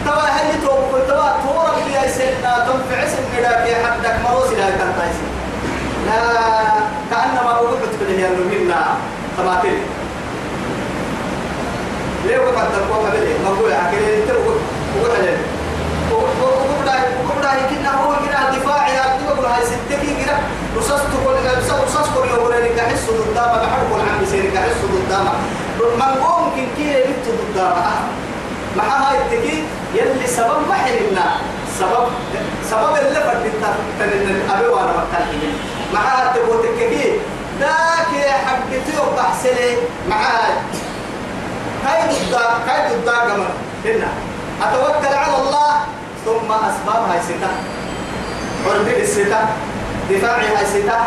توا 0.05 0.27
هل 0.35 0.61
تو 0.63 0.97
توا 1.07 1.29
تورا 1.43 1.71
بيا 1.87 2.07
سنة 2.11 2.51
تنفع 2.67 3.07
سنة 3.07 3.39
لا 3.41 3.65
في 3.65 3.75
حدك 3.75 4.15
مروس 4.23 4.49
لا 4.51 4.69
تنتهي 4.69 5.13
لا 6.05 6.21
كأنما 7.11 7.59
وقفت 7.59 7.93
في 7.99 8.21
هي 8.21 8.27
المهمة 8.27 8.81
تماثيل 9.37 9.79
ليه 12.25 12.39
وقفت؟ 12.39 12.71
تقوم 12.75 13.05
بلي 13.13 13.33
ما 13.43 13.49
هو 13.49 13.65
عقل 13.65 13.97
أنت 13.97 14.29
وقفت. 14.31 15.19
عليه 15.19 15.37
وقفت 16.11 16.41
وقفت 16.41 16.89
كنا 17.69 17.91
هو 18.01 18.13
كنا 18.15 18.49
دفاع 18.57 18.87
يا 18.87 19.03
تقول 19.19 19.45
هاي 19.45 19.61
ستكي 19.65 20.23
كده 20.25 20.37
رصاص 20.77 20.99
تقول 20.99 21.35
رصاص 21.87 22.05
كل 22.15 22.29
يوم 22.29 22.45
ولا 22.45 22.57
حس 22.89 23.05
قدام 23.09 23.49
بحرق 23.49 23.89
العم 23.95 24.25
سير 24.31 24.43
حس 24.57 24.81
قدام 24.95 25.25
من 25.79 26.19
ممكن 26.21 26.67
كده 26.77 26.97
يبتو 26.97 27.31
قدام 27.41 27.73
مع 28.77 28.83
هاي 28.83 29.17
التكي 29.17 29.63
يلي 29.95 30.27
سبب 30.27 30.67
ما 30.69 30.75
حلنا 30.75 31.27
سبب 31.79 32.07
سبب 32.69 32.95
اللي 32.95 33.19
فردت 33.21 33.55
تنن 33.99 34.49
أبي 34.51 34.67
وأنا 34.67 34.91
مكان 34.91 35.27
مع 35.93 35.99
هاي 35.99 36.33
تقول 36.33 36.63
تكي 36.63 37.19
ذاك 37.59 38.11
حقتي 38.45 38.93
وبحسلي 39.01 39.77
مع 40.09 40.17
هاي 40.17 40.53
كايد 41.85 42.09
الدا 42.21 42.43
كايد 42.67 42.91
الدا 42.91 43.11
كمان 43.11 43.55
هنا. 43.85 44.07
أتوكل 44.63 45.15
على 45.15 45.37
الله. 45.37 45.71
ثم 46.25 46.51
أسباب 46.51 47.09
هاي 47.09 47.19
ستة. 47.21 47.51
قربي 48.65 49.01
الستة 49.01 49.39
دفاعي 50.09 50.47
هاي 50.47 50.65
ستة. 50.65 50.97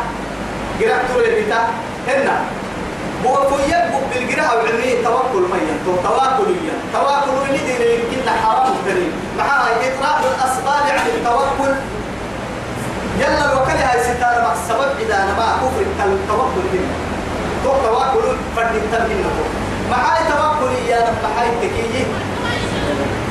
قرأت 0.81 1.11
بتا 1.17 1.61
هنا. 2.09 2.41
بوكو 3.23 3.55
يبقى 3.69 4.01
بالقراءة 4.15 4.57
وعلمية 4.57 5.05
توكل 5.05 5.43
ميا 5.53 5.75
تو 5.85 5.93
توكل 5.97 6.51
يا 6.67 6.75
توكل 6.93 7.49
اللي 7.49 7.59
دي 7.59 7.95
يمكن 7.95 8.31
حرام 8.43 8.75
كريم 8.87 9.13
معها 9.39 9.69
إطراء 9.71 10.21
الأسباب 10.35 10.83
عن 10.99 11.07
التوكل. 11.07 11.75
يلا 13.19 13.53
الوكالة 13.53 13.93
هاي 13.93 14.03
ستة 14.03 14.27
مع 14.45 14.53
السبب 14.53 14.91
إذا 15.01 15.15
أنا 15.15 15.33
ما 15.39 15.57
كفر 15.63 15.81
التوكل 16.07 16.65
هنا 16.73 16.93
تو 17.65 17.71
توكل 17.71 18.37
فرد 18.57 18.75
التمهين 18.75 19.25
معاي 19.91 20.21
توكل 20.29 20.73
يا 20.89 20.99
رب 21.09 21.23
هاي 21.39 21.49
تكيي 21.63 22.07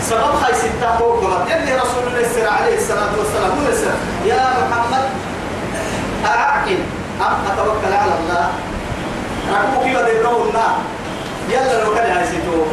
سبب 0.01 0.35
هاي 0.43 0.53
ستة 0.53 0.97
فوق 0.97 1.23
يلي 1.47 1.75
رسول 1.75 2.03
الله 2.07 2.51
عليه 2.51 2.77
الصلاة 2.77 3.11
والسلام 3.19 3.97
يا 4.25 4.43
محمد 4.69 5.05
أعقل. 6.25 6.77
أم 7.21 7.33
أتوكل 7.51 7.93
على 7.93 8.11
الله؟ 8.19 8.49
ركبوا 9.53 9.83
كيف 9.83 9.97
دبروا 9.97 10.45
النار 10.49 10.75
يلا 11.49 11.83
لو 11.83 11.95
كان 11.95 12.17
عايزتو 12.17 12.63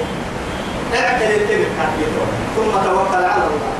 اعقل 0.94 1.22
التبت 1.22 1.66
حقيتو 1.78 2.24
ثم 2.56 2.70
توكل 2.84 3.24
على 3.24 3.44
الله 3.44 3.72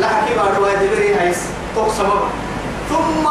لا 0.00 0.06
حكي 0.06 0.34
بعد 0.36 0.58
واحد 0.58 0.76
دبري 0.76 1.34
توك 1.74 1.88
سبب 1.98 2.22
ثم 2.88 3.24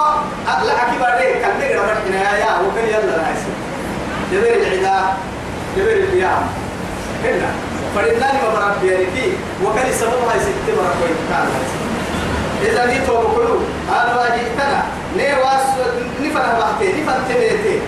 لا 0.65 0.77
حكي 0.77 0.99
بعد 0.99 1.19
كان 1.21 1.59
نقرا 1.59 1.91
رحنا 1.91 2.37
يا 2.37 2.59
وكان 2.67 2.87
يلا 2.87 3.25
عايز 3.25 3.39
دبري 4.31 4.53
العداء 4.53 5.17
دبري 5.77 6.03
القيام 6.03 6.43
هنا 7.23 7.51
فلناني 7.95 8.39
ما 8.41 8.49
برب 8.49 8.81
بيركي 8.81 9.33
وكان 9.65 9.93
سبب 9.99 10.21
هاي 10.31 10.39
ست 10.39 10.67
برب 10.67 10.95
ويتكال 11.01 11.47
إذا 12.61 12.85
دي 12.85 13.05
تو 13.07 13.13
بقولوا 13.13 13.59
أنا 13.89 14.19
واجئتنا 14.19 14.83
نيواس 15.17 15.65
نفنا 16.21 16.59
بحتي 16.59 17.01
نفنا 17.01 17.19
تبيتي 17.29 17.79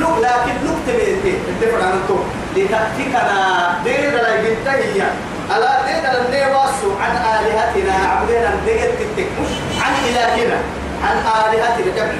لو 0.00 0.08
لكن 0.22 0.54
لو 0.66 0.74
تبيتي 0.86 1.38
الدفع 1.48 1.86
عن 1.86 2.00
تو. 2.08 2.16
لتأتيكنا 2.56 3.74
دير 3.84 4.10
لا 4.10 4.32
هي 4.72 5.02
ألا 5.56 5.72
دير 5.86 6.04
النيواس 6.20 6.80
عن 7.00 7.16
آلهتنا 7.16 7.94
عبدنا 8.08 8.52
دير 8.66 8.90
تتك. 8.98 9.28
مش 9.40 9.80
عن 9.82 9.92
إلهنا 10.08 10.58
عن 11.04 11.16
آلهتنا 11.16 12.02
قبل. 12.02 12.18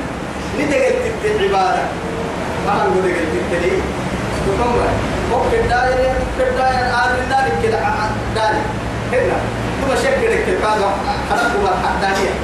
ندير 0.58 0.90
تتك 0.90 1.42
عبادة. 1.42 1.84
ما 2.66 2.72
هو 2.72 3.00
دير 3.02 3.16
تتك 3.16 3.72
تقوم 4.46 4.76
ممكن 5.32 5.68
داير 5.68 6.12
داير 6.38 6.86
آدم 7.02 7.22
داير 7.30 7.52
كده 7.62 7.78
داير. 8.34 8.62
هنا. 9.12 9.38
ثم 9.80 9.94
شكلك 10.02 10.44
كذا 10.46 10.90
خلقوا 11.30 11.68
الحدانية 11.68 12.34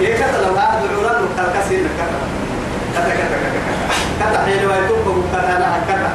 قتل 0.00 0.06
كي 0.06 0.22
قتل 0.22 0.44
هذا 0.44 0.84
العران 0.90 1.24
وكالكسين 1.24 1.88
كذا 1.98 2.18
كذا 2.94 3.14
كذا 3.14 3.36
كذا 3.42 3.60
كذا 4.20 4.44
حين 4.44 4.66
ويتوب 4.66 5.24
لها 5.58 5.80
كذا 5.88 6.10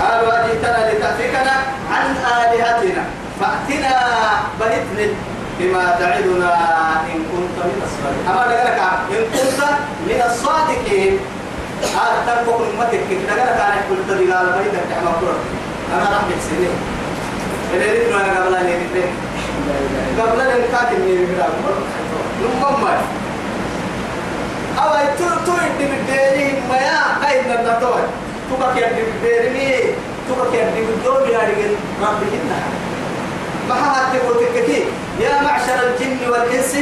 قالوا 0.00 0.44
أجئتنا 0.44 0.92
لتأفكنا 0.92 1.52
عن 1.92 2.16
آلهتنا 2.16 3.04
فأتنا 3.40 3.96
بهتن 4.60 5.12
بما 5.58 5.96
تعدنا 6.00 6.54
إن 7.12 7.18
كنت 7.32 7.56
من 7.64 7.82
الصادقين 7.86 8.28
أما 8.28 8.44
لك 8.52 8.78
إن 9.10 9.24
كنت 9.32 9.60
من 10.06 10.22
الصادقين 10.30 11.18
هذا 11.82 12.18
تنبق 12.26 12.60
أمتك 12.60 13.00
كيف 13.08 13.18
نقلك 13.30 13.60
أنا 13.60 13.74
لي 14.10 14.32
قال 14.32 14.46
بيتك 14.46 14.84
تعمل 14.90 15.34
أنا 15.94 16.02
راح 16.10 16.22
سنين 16.50 16.76
اللي 17.74 17.92
ريتنا 17.92 18.40
قبل 18.40 18.54
أن 18.54 18.66
يريد 18.66 19.04
قبل 20.18 20.40
أن 20.40 20.60
يكاتب 20.64 20.98
من 20.98 21.08
يريد 21.08 21.38
نمم 22.42 22.82
ما 22.82 22.98
أو 24.82 24.90
تو 25.18 25.28
تو 25.46 25.52
يدي 25.52 25.84
بديري 25.92 26.62
ما 26.68 26.76
يا 26.76 27.00
كاين 27.22 27.50
النطور 27.50 28.00
تبقى 28.50 28.76
يدي 28.76 29.02
بديري 29.22 29.94
تبقى 30.28 30.58
يدي 30.58 30.80
بدوم 30.86 31.28
يا 31.30 31.40
ما 33.68 34.10
تقول 34.12 34.44
كذي 34.54 34.84
يا 35.20 35.42
معشر 35.42 35.78
الجن 35.86 36.30
والإنس 36.30 36.74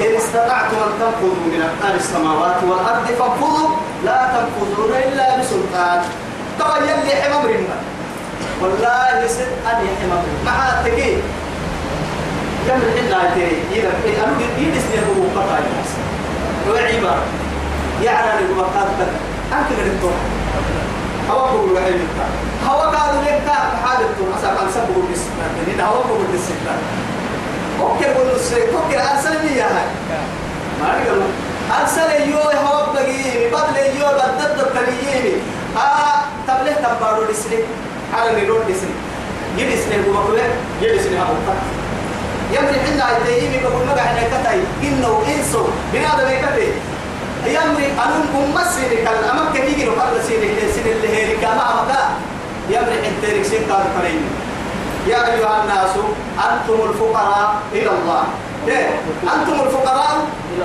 إن 0.00 0.16
استطعتم 0.16 0.76
أن 0.76 0.92
تنفذوا 1.00 1.46
من 1.46 1.62
أقطار 1.62 1.96
السماوات 1.96 2.56
والأرض 2.62 3.06
فانفذوا. 3.06 3.68
لا 4.04 4.28
تنفذون 4.34 4.90
إلا 4.90 5.38
بسلطان. 5.38 6.02
طبعا 6.60 6.78
يلي 6.78 7.22
حمام 7.22 7.46
رمى 7.46 7.78
والله 8.62 9.26
سد 9.26 9.52
أن 9.66 9.86
مع 10.46 10.68
التكي 10.68 11.16
كم 12.68 12.76
الحين 12.86 13.10
تري 13.34 13.56
إذا 13.72 13.88
أنا 14.24 14.34
يدس 14.58 14.84
لي 14.92 14.98
أبو 15.02 15.22
بطا 15.22 15.42
الناس. 15.58 15.90
أنا 16.68 18.40
بقى 18.56 18.68
كذا 18.98 19.12
أنت 19.58 19.66
اللي 19.78 19.98
تروح 20.00 20.12
هوا 21.30 21.46
بقول 21.50 21.72
وحيد 21.72 22.00
هوا 22.68 22.82
قالوا 22.82 23.22
لك 23.22 23.42
تروح 24.18 24.36
أسأل 24.38 24.58
عن 24.58 24.70
سبب 24.74 24.96
بس 25.12 25.20
إن 25.74 25.80
هوا 25.80 26.04
بقول 26.04 26.26
بس 26.34 26.46
أوكي 27.80 28.04
بقول 28.14 28.36
السيد. 28.36 28.68
أوكي 28.74 28.98
أرسل 29.00 29.46
لي 29.46 29.56
يا 29.56 29.64
هاي 29.64 29.88
ما 30.80 30.86
أقول 31.06 31.22
أرسل 31.80 32.30
يو 32.30 32.38
هوا 32.38 32.92
بقيني. 32.92 33.48
بدل 33.48 34.00
يو 34.00 34.06
بدل 34.06 34.70
تبليني 34.74 35.36
آه 35.76 36.20
تبليه 36.48 36.72
تبارو 36.74 37.22
لسني 37.30 37.56
على 38.14 38.40
نيرون 38.40 38.60
دسني 38.68 38.94
يدسني 39.58 39.96
هو 40.08 40.12
بقول 40.12 40.38
يدسني 40.82 41.22
أبو 41.22 41.32
يمري 42.52 42.78
حنا 42.86 43.06
يتيمي 43.18 43.58
بقول 43.62 43.86
ما 43.86 43.94
قاعد 43.94 44.16
كتاي 44.16 44.60
إنه 44.82 45.22
إنسو 45.36 45.64
بنادم 45.92 46.28
يكتي 46.30 46.72
يمري 47.46 47.86
أنهم 48.04 48.56
أمسيني 48.56 48.96
كان 48.96 49.24
أمك 49.30 49.60
كيجي 49.60 49.84
نقبل 49.84 50.22
سيني 50.28 50.72
سين 50.74 50.86
اللي 50.86 51.08
هي 51.16 51.36
كما 51.36 51.64
أمك 51.72 51.92
يمري 52.70 52.96
حتى 53.06 53.38
ركسين 53.38 53.62
قال 53.72 53.84
فريم 53.98 54.22
يا 55.06 55.16
أيها 55.16 55.62
الناس 55.62 55.94
أنتم 56.38 56.78
الفقراء 56.88 57.54
إلى 57.72 57.90
الله. 57.90 58.24
إيه؟ 58.68 58.88
أنتم 59.22 59.60
الفقراء 59.66 60.16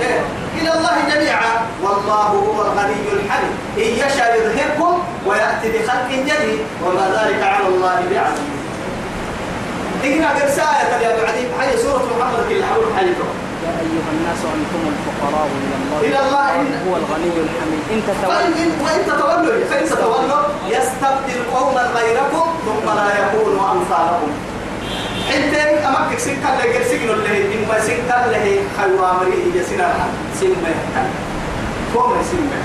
إيه؟ 0.01 0.19
إلى 0.61 0.73
الله 0.73 0.95
جميعا. 1.13 1.53
والله 1.83 2.23
هو 2.23 2.61
الغني 2.61 2.95
الحميد. 3.13 3.53
إن 3.77 4.07
يشاء 4.07 4.35
يذهبكم 4.39 4.99
ويأتي 5.25 5.67
بخلق 5.71 6.09
جديد. 6.09 6.59
وما 6.85 7.05
ذلك 7.17 7.43
على 7.43 7.67
الله 7.67 7.95
بعزيز. 8.11 8.58
إقرأ 10.03 10.29
قرساية 10.39 10.91
يا 11.03 11.09
أبو 11.15 11.21
عدي 11.29 11.43
هاي 11.59 11.77
سورة 11.77 12.03
محمد 12.19 12.39
كل 12.49 12.63
حول 12.63 12.85
حيث 12.97 13.17
يا 13.65 13.71
أيها 13.83 14.09
الناس 14.15 14.41
أنتم 14.55 14.81
الفقراء 14.93 15.47
إلى 15.57 15.75
الله. 15.81 15.99
إلى 16.07 16.19
الله. 16.27 16.47
إن- 16.61 16.87
هو 16.87 16.93
الغني 17.01 17.29
الحميد. 17.47 17.83
إن 17.93 17.99
فإن 18.01 18.17
تتولوا 18.19 18.71
وإن 18.83 19.01
تتولوا 19.09 19.65
فإن 19.71 19.85
تتولوا 19.85 20.43
يستبدل 20.75 21.39
قوما 21.55 21.81
غيركم 21.97 22.47
ثم 22.65 22.85
لا 22.99 23.07
يكونوا 23.23 23.71
أمثالكم. 23.71 24.31
حتى 25.29 25.61
أمك 25.87 26.19
سكة 26.19 26.49
لغير 26.57 26.83
سجن 26.91 27.09
اللي 27.09 27.55
إما 27.55 27.79
سكة 27.79 28.25
له 28.31 28.45
خيوة 28.77 29.13
مريء 29.19 29.51
يسنا 29.55 29.87
سمة 30.39 30.73
كم 31.93 32.11
سمة 32.31 32.59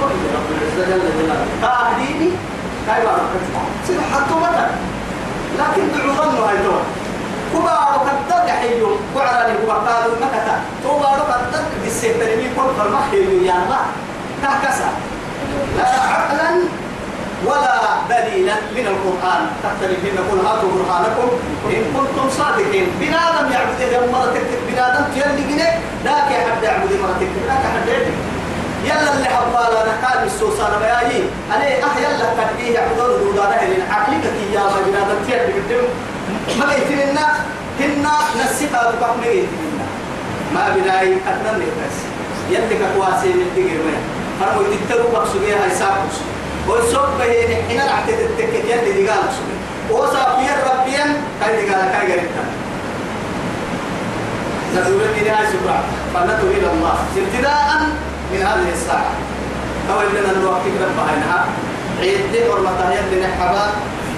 كم 0.00 0.10
رب 0.34 0.48
العزة 0.54 0.90
جل 0.90 1.02
جلاله 1.18 1.46
تهديني 1.62 2.30
كيف 2.86 3.06
أردت 3.08 3.44
سير 3.86 4.00
حطوا 4.12 4.40
مثلا 4.40 4.68
لكن 5.58 5.82
تعظموا 5.94 6.48
هاي 6.48 6.56
دول 6.64 6.82
كبا 7.52 7.72
وقدر 7.72 8.48
يحيو 8.48 8.90
وعراني 9.16 9.54
كبا 9.58 9.74
قالوا 9.74 10.16
مكتا 10.22 10.56
توبا 10.82 11.08
وقدر 11.08 11.62
بالسيطرين 11.84 12.50
كل 12.56 12.68
فرمحيو 12.78 13.30
يا 13.48 13.54
الله. 13.62 13.84
تهكسا 14.42 14.88
لا 15.76 15.88
عقلا 16.12 16.50
ولا 17.46 17.76
دليلا 18.10 18.54
من 18.76 18.86
القرآن. 18.92 19.42
تختلف 19.62 20.00
إن 20.10 20.18
قل 20.28 20.38
هاتوا 20.46 20.70
برهانكم. 20.74 21.28
إن 21.74 21.82
كنتم 21.94 22.26
صادقين. 22.38 22.86
بنادم 23.00 23.46
يعبد 23.52 23.80
يوم 23.92 24.12
مرتك 24.12 24.48
بنادم 24.68 25.04
تيلي 25.14 25.42
جنيه. 25.50 25.72
ذاك 26.04 26.30
حد 26.44 26.62
يعبد 26.62 26.92
مرتك 27.02 27.30
ذاك 27.48 27.64
حد 27.74 27.88
يعبد. 27.88 28.37
يلا 28.88 29.12
اللي 29.14 29.28
حبالا 29.36 29.80
نكال 29.92 30.26
السوسان 30.26 30.72
بياي 30.80 31.22
أنا 31.54 31.64
أه 31.64 31.98
يلا 32.04 32.26
كتبيه 32.38 32.70
يعبدون 32.74 33.10
دودانا 33.24 33.56
هلين 33.62 33.82
عقلك 33.90 34.22
كي 34.22 34.54
يا 34.54 34.60
ما 34.60 34.80
بنادم 34.86 35.18
تيلي 35.26 35.52
قدام 35.56 35.86
ما 36.58 36.74
يتمنى 36.74 37.26
هنا 37.80 38.12
نسيتا 38.44 38.82
بقى 39.00 39.16
ما 39.20 39.26
يتمنى 39.26 39.84
ما 40.54 40.62
بناي 40.76 41.08
أدنى 41.30 41.64
بس. 41.78 41.96
يلي 42.50 42.76
كواسي 42.94 43.28
من 43.28 43.50
تجيب 43.56 43.80
منه 43.86 44.02
فرموا 44.40 44.62
يتتروا 44.74 45.10
بقصوا 45.12 45.40
هاي 45.40 45.70
ساقص 45.78 46.16
والسوق 46.68 47.08
بهين 47.18 47.50
حين 47.68 47.80
العتد 47.80 48.18
التكت 48.20 48.64
يلي 48.64 49.08
قال 49.08 49.18
بقصوا 49.18 49.58
وصافيا 49.90 50.54
ربيا 50.68 51.04
كاي 51.40 51.56
دي 51.66 51.74
قال 51.74 51.92
كاي 51.92 52.12
قريبا 52.12 52.44
نزول 54.76 54.94
من 55.16 55.28
هاي 55.28 55.46
سبعة. 55.52 55.82
فندعو 56.14 56.46
إلى 56.50 56.70
الله. 56.72 56.94
ابتداء 57.16 57.80
من 58.32 58.40
هذه 58.48 58.72
الساعة. 58.72 59.12
أو 59.90 60.00
إننا 60.00 60.30
الوقت 60.40 60.64
كده 60.74 60.86
بهينها 60.98 61.40
عيد 62.00 62.32
دي 62.32 62.40
حرمتها 62.52 62.92
يلي 62.92 63.26
نحبا 63.26 63.66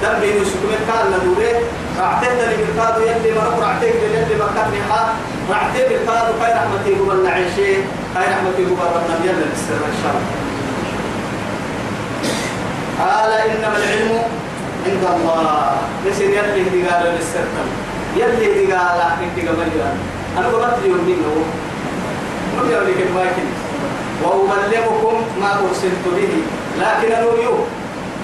دم 0.03 0.20
بين 0.20 0.37
وشكم 0.40 0.70
كان 0.88 1.07
ندوره 1.14 1.55
رعتين 2.01 2.31
اللي 2.31 2.57
بالكادو 2.57 3.01
يلي 3.01 3.31
مرق 3.38 3.59
رعتين 3.66 3.92
يلي 4.14 4.35
مركب 4.40 4.68
نحا 4.75 5.03
رعتين 5.51 5.85
بالكادو 5.88 6.33
خير 6.40 6.55
رحمتي 6.57 6.92
قبل 7.01 7.25
نعيشي 7.25 7.70
خير 8.14 8.29
رحمتي 8.35 8.62
قبل 8.64 8.88
ربنا 8.96 9.16
يلي 9.25 9.44
نستر 9.53 9.81
إن 9.90 9.96
شاء 10.03 10.12
الله. 10.18 10.37
قال 13.01 13.31
إنما 13.33 13.77
العلم 13.77 14.23
عند 14.87 15.05
الله. 15.14 15.73
يصير 16.07 16.31
يلي 16.31 16.62
دي 16.70 16.88
قال 16.88 17.03
للسرطان 17.14 17.68
يلي 18.16 18.46
دي 18.55 18.73
قال 18.73 19.01
انت 19.23 19.49
قبل 19.49 19.68
أنا 20.38 20.46
قلت 20.46 20.75
لي 20.83 20.88
يوم 20.88 21.03
دين 21.07 21.23
هو 21.29 21.40
ما 22.57 22.70
يقول 22.73 22.87
لك 22.87 23.11
ما 23.14 23.23
يكن 23.23 23.46
وأبلغكم 24.23 25.17
ما 25.41 25.51
أرسلت 25.69 26.05
به. 26.17 26.33
لكن 26.81 27.13
أنا 27.13 27.43
يوم 27.43 27.67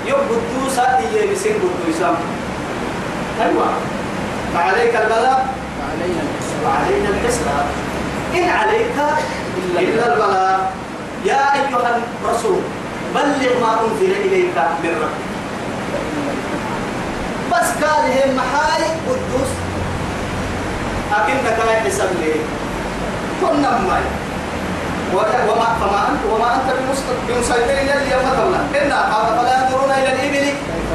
يوم 0.06 0.20
قدوسا 0.30 0.98
إيه 0.98 1.32
بسين 1.32 1.52
قدوسا 1.52 2.16
أيوة. 3.42 3.66
فعليك 4.54 4.94
البلاغ 4.96 5.38
علينا 5.88 6.20
الحساب 6.26 6.60
وعلينا 6.64 7.08
الحساب. 7.08 7.66
إن 8.34 8.48
عليك 8.48 8.96
إلا 9.78 10.12
البلاغ 10.12 10.58
يا 11.24 11.54
أيها 11.54 12.00
الرسول 12.24 12.60
بلغ 13.14 13.60
ما 13.60 13.80
أنزل 13.80 14.12
إليك 14.12 14.56
من 14.82 14.92
ربك. 15.02 15.26
بس 17.52 17.84
قال 17.84 18.04
هم 18.04 18.36
محاي 18.36 18.84
قدوس. 19.08 19.50
أكنك 21.12 21.58
لا 21.66 21.80
حساب 21.80 22.10
لي. 22.20 22.32
كنا 23.40 23.70
ماي 23.78 24.02
وما 25.14 25.68
فما 25.80 26.08
أنت 26.10 26.22
وما 26.32 26.54
أنت 26.54 26.68
بمسيطر 27.28 27.74
إلى 27.82 27.92
اليوم 28.02 28.22
مثلا 28.26 28.60
إنا 28.82 28.98
فلا 29.38 29.54
ينظرون 29.58 29.90
إلى 29.90 30.12
الإبل 30.12 30.46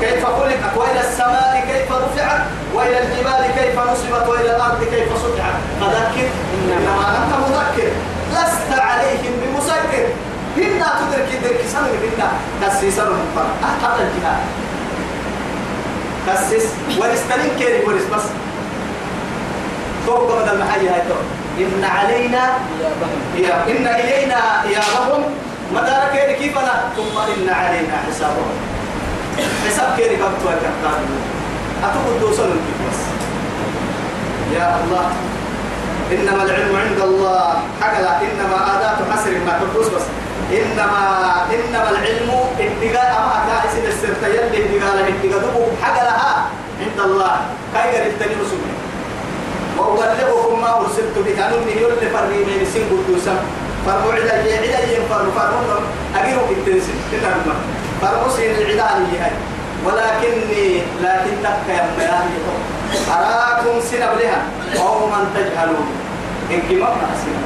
كيف 0.02 0.26
خلقت 0.26 0.74
وإلى 0.78 1.00
السماء 1.00 1.64
كيف 1.68 1.92
رفعت 1.92 2.42
وإلى 2.74 3.00
الجبال 3.00 3.44
كيف 3.58 3.80
نصبت 3.80 4.28
وإلى 4.28 4.56
الأرض 4.56 4.84
كيف 4.84 5.10
سطحت. 5.24 5.54
فذكر 5.82 6.28
إنما 6.54 7.06
أنت 7.18 7.32
مذكر. 7.44 7.92
لست 8.32 8.80
عليهم 8.80 9.34
بمسيطر. 9.42 10.06
هنا 10.58 10.88
تدرك 11.00 11.30
درك 11.44 11.62
سنة 11.72 11.88
هنا 12.04 12.32
كسي 12.62 12.92
سنة 12.92 13.10
مطلع 13.10 13.46
أحد 13.64 14.00
الجهاد. 14.00 14.42
كسس 16.28 16.66
ورستنين 17.00 17.52
كيري 17.60 17.86
ورس 17.86 18.06
بس. 18.14 18.24
فوق 20.08 20.42
بدل 20.42 20.60
محاجة 20.60 20.94
هاي 20.94 21.02
تو 21.10 21.16
إن 21.60 21.84
علينا 21.84 22.44
يا 22.82 22.92
بهم. 23.02 23.22
يا 23.44 23.56
إن 23.72 23.88
إلينا 23.88 24.64
إيابهم 24.64 25.24
مدار 25.74 26.04
كيري 26.14 26.34
كيف 26.34 26.58
أنا 26.58 26.84
ثم 26.96 27.18
إن 27.18 27.50
علينا 27.50 27.96
حسابهم. 28.08 28.56
حساب 29.68 29.96
كيري 29.98 30.16
قبط 30.16 30.42
وكبتان 30.46 31.02
توصل 32.22 32.44
الكيف 32.44 32.80
بس. 32.88 33.02
يا 34.56 34.80
الله. 34.84 35.06
إنما 36.12 36.44
العلم 36.44 36.76
عند 36.76 37.02
الله. 37.02 37.54
حكلا 37.82 38.22
إنما 38.22 38.58
آدات 38.78 38.98
حسر 39.12 39.32
ما 39.32 39.60
تقص 39.60 39.88
بس. 39.88 40.06
إنما 40.52 41.02
إنما 41.56 41.90
العلم 41.90 42.30
اتقاء 42.60 43.10
أما 43.20 43.38
كائس 43.48 43.74
السرطة 43.88 44.28
يلي 44.28 44.58
اتقاء 44.66 44.96
دبو 45.24 45.64
حكلها 45.84 46.46
عند 46.82 47.00
الله. 47.00 47.36
كاي 47.74 48.00
قريب 48.00 48.20
تاني 48.20 48.34
رسولي 48.34 48.81
وأبلغكم 49.82 50.62
ما 50.62 50.78
أرسلت 50.78 51.16
به 51.26 51.46
أنا 51.48 51.56
من 51.58 51.74
يقول 51.78 51.94
لفرمي 52.02 52.38
من 52.48 52.66
سين 52.74 52.84
قدوسا 52.92 53.36
فرمو 53.86 54.12
عدا 54.12 54.34
عدا 54.34 54.80
ينفر 54.94 55.24
فرمو 55.38 55.62
أجيرو 56.16 56.42
بالتنسل 56.50 56.94
ما 57.48 57.56
فرمو 58.02 58.30
سين 58.36 58.52
العدانية 58.56 59.20
هاي. 59.24 59.32
ولكني 59.86 60.78
لكن 61.04 61.34
تبقى 61.44 61.76
يا 61.78 61.86
مياه 61.98 62.24
أراكم 63.16 63.76
سنب 63.92 64.14
لها 64.20 64.42
قوما 64.80 65.26
تجهلون. 65.36 65.88
إنك 66.52 66.72
ما 66.82 66.90
سنة 67.24 67.42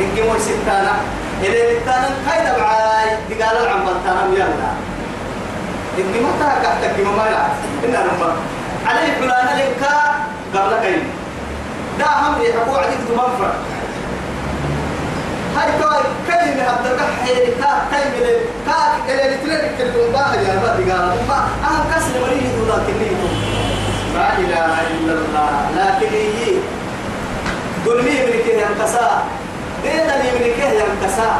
إنك 0.00 0.16
مو 0.26 0.38
ستانا 0.38 0.94
إلى 1.42 1.78
التانا 1.78 2.08
كايدا 2.30 2.58
بعاي 2.58 3.08
دقال 3.30 3.56
العم 3.64 3.80
بلتانا 3.86 4.22
يلا 4.34 4.70
إنك 5.98 6.14
ما 6.22 6.30
تاكا 6.40 6.70
تكي 6.82 7.02
ما 7.02 7.26
يلا 7.26 7.46
إن 7.84 7.94
أنا 7.94 8.34
عليه 8.86 9.12
قبل 10.54 10.72
كيم 10.82 11.02
دا 12.00 12.06
هم 12.06 12.42
يحكوا 12.42 12.78
عديد 12.78 13.00
منفر 13.10 13.52
هاي 15.56 15.70
كاي 15.80 16.02
كلمة 16.28 16.62
هذا 16.62 16.90
كحي 16.98 17.34
كا 17.60 17.70
كلمة 17.90 18.32
كا 18.66 19.24
اللي 19.24 19.36
تلك 19.36 19.74
كلمة 19.78 20.12
باه 20.12 20.34
يا 20.34 20.54
بدي 20.64 20.92
قال 20.92 21.18
ما 21.28 21.38
أنا 21.68 21.80
كسر 21.90 22.14
مريض 22.22 22.54
ولا 22.62 22.78
تنيتو 22.86 23.28
لا 24.14 24.38
إله 24.38 24.74
إلا 24.94 25.12
الله 25.12 25.52
لكن 25.76 26.14
يجي 26.14 26.52
ظلمي 27.84 28.16
من 28.26 28.36
كه 28.46 28.54
ينكسا 28.62 29.22
دينا 29.82 30.16
من 30.16 30.52
كه 30.58 30.70
ينكسا 30.80 31.30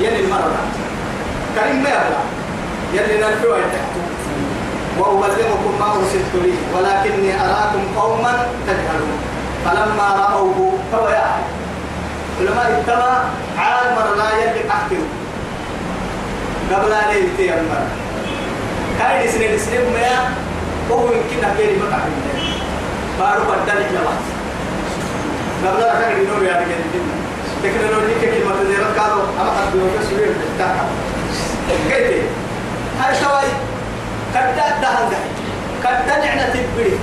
يلي 0.00 0.20
المرة 0.24 0.62
كريم 1.54 1.82
ما 1.82 1.88
يبلع 1.88 2.22
يلي 2.94 3.14
نرفع 3.20 3.56
تحته. 3.72 4.04
وأبلغكم 4.98 5.72
ما 5.80 5.86
أرسلت 5.86 6.32
به 6.34 6.54
ولكني 6.74 7.30
أراكم 7.40 7.82
قوما 8.00 8.46
تجهلون. 8.66 9.33
فلما 9.64 10.08
رأوه 10.28 10.78
فهو 10.92 11.08
يعلم 11.08 11.44
علماء 12.40 12.68
التما 12.80 13.24
عاد 13.58 13.92
مرة 13.96 14.14
لا 14.16 14.30
يلي 14.38 14.70
أحكم 14.70 15.02
قبل 16.72 16.92
أن 16.92 17.16
يلتي 17.16 17.54
المرة 17.54 17.86
كاين 18.98 19.30
سنين 19.32 19.58
سنين 19.58 19.80
ما 19.80 20.34
وهو 20.90 21.06
يمكن 21.06 21.44
أن 21.44 21.56
يلي 21.58 21.78
مقع 21.78 21.98
بارو 23.20 23.42
بدل 23.44 23.82
جوات 23.92 24.24
قبل 25.66 25.82
أن 25.82 26.12
يكون 26.12 26.24
ينور 26.26 26.42
يعني 26.42 26.64
كده 26.64 27.14
تكنولوجيا 27.62 28.16
كلمة 28.20 28.64
زيرت 28.68 28.98
قالوا 28.98 29.22
أما 29.40 29.50
قد 29.50 29.72
بيوجد 29.72 30.08
سوير 30.10 30.32
بتاعها 30.54 30.84
كيف؟ 31.88 32.24
هاي 33.00 33.14
شوي. 33.14 33.50
كدا 34.34 34.68
دهن 34.82 35.10
ده 35.10 35.18
كدا 35.82 36.16
نعنا 36.24 36.48
تبري. 36.48 36.98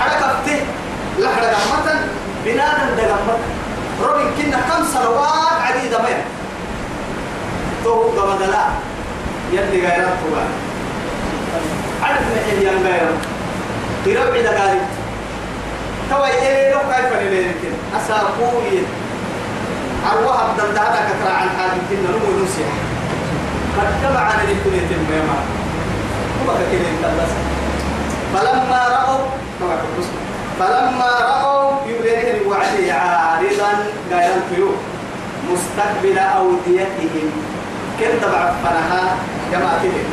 حركة 0.00 0.26
فته 0.44 0.60
لحد 1.18 1.42
قمة 1.44 2.00
بنادم 2.44 2.96
دقمة. 2.96 3.36
ربي 4.02 4.24
كنا 4.42 4.56
كم 4.56 4.84
سنوات 4.94 5.60
عديدة 5.62 5.98
من 5.98 6.24
تو 7.84 7.92
قمد 8.02 8.42
لا. 8.42 8.64
يلي 9.52 9.86
غيرت 9.86 10.08
هو 10.24 10.36
عرف 12.02 12.20
نحن 12.36 12.62
ين 12.62 12.82
غيرت 12.86 13.20
يربع 14.06 14.40
دقالي 14.40 14.80
تو 16.10 16.24
إيه 16.24 16.72
لو 16.72 16.78
كيف 16.80 17.12
نلين 17.22 17.54
أساقوي 17.96 18.82
أروح 20.12 20.40
أبدل 20.40 20.74
دهنا 20.74 21.00
كتر 21.08 21.30
عن 21.32 21.48
حاجة 21.58 21.80
كنا 21.90 22.08
نمو 22.10 22.44
نسيح. 22.44 22.66
قد 23.78 23.88
تبع 24.02 24.20
عن 24.20 24.38
الكلية 24.40 24.96
الميمة 24.96 25.34
وبقى 26.42 26.62
كده 26.72 26.88
انت 26.88 27.26
فلما 28.34 28.88
رأوا 28.88 29.26
فلما 30.58 31.10
رأوا 31.20 31.70
يبلغ 31.86 32.20
الوعد 32.36 32.88
عارضا 32.90 33.72
غير 34.10 34.30
الطيور 34.36 34.74
مستقبل 35.50 36.18
أوديتهم. 36.18 37.30
كم 38.00 38.18
تبع 38.22 38.52
فنها؟ 38.64 39.16
جماعتهم 39.52 40.06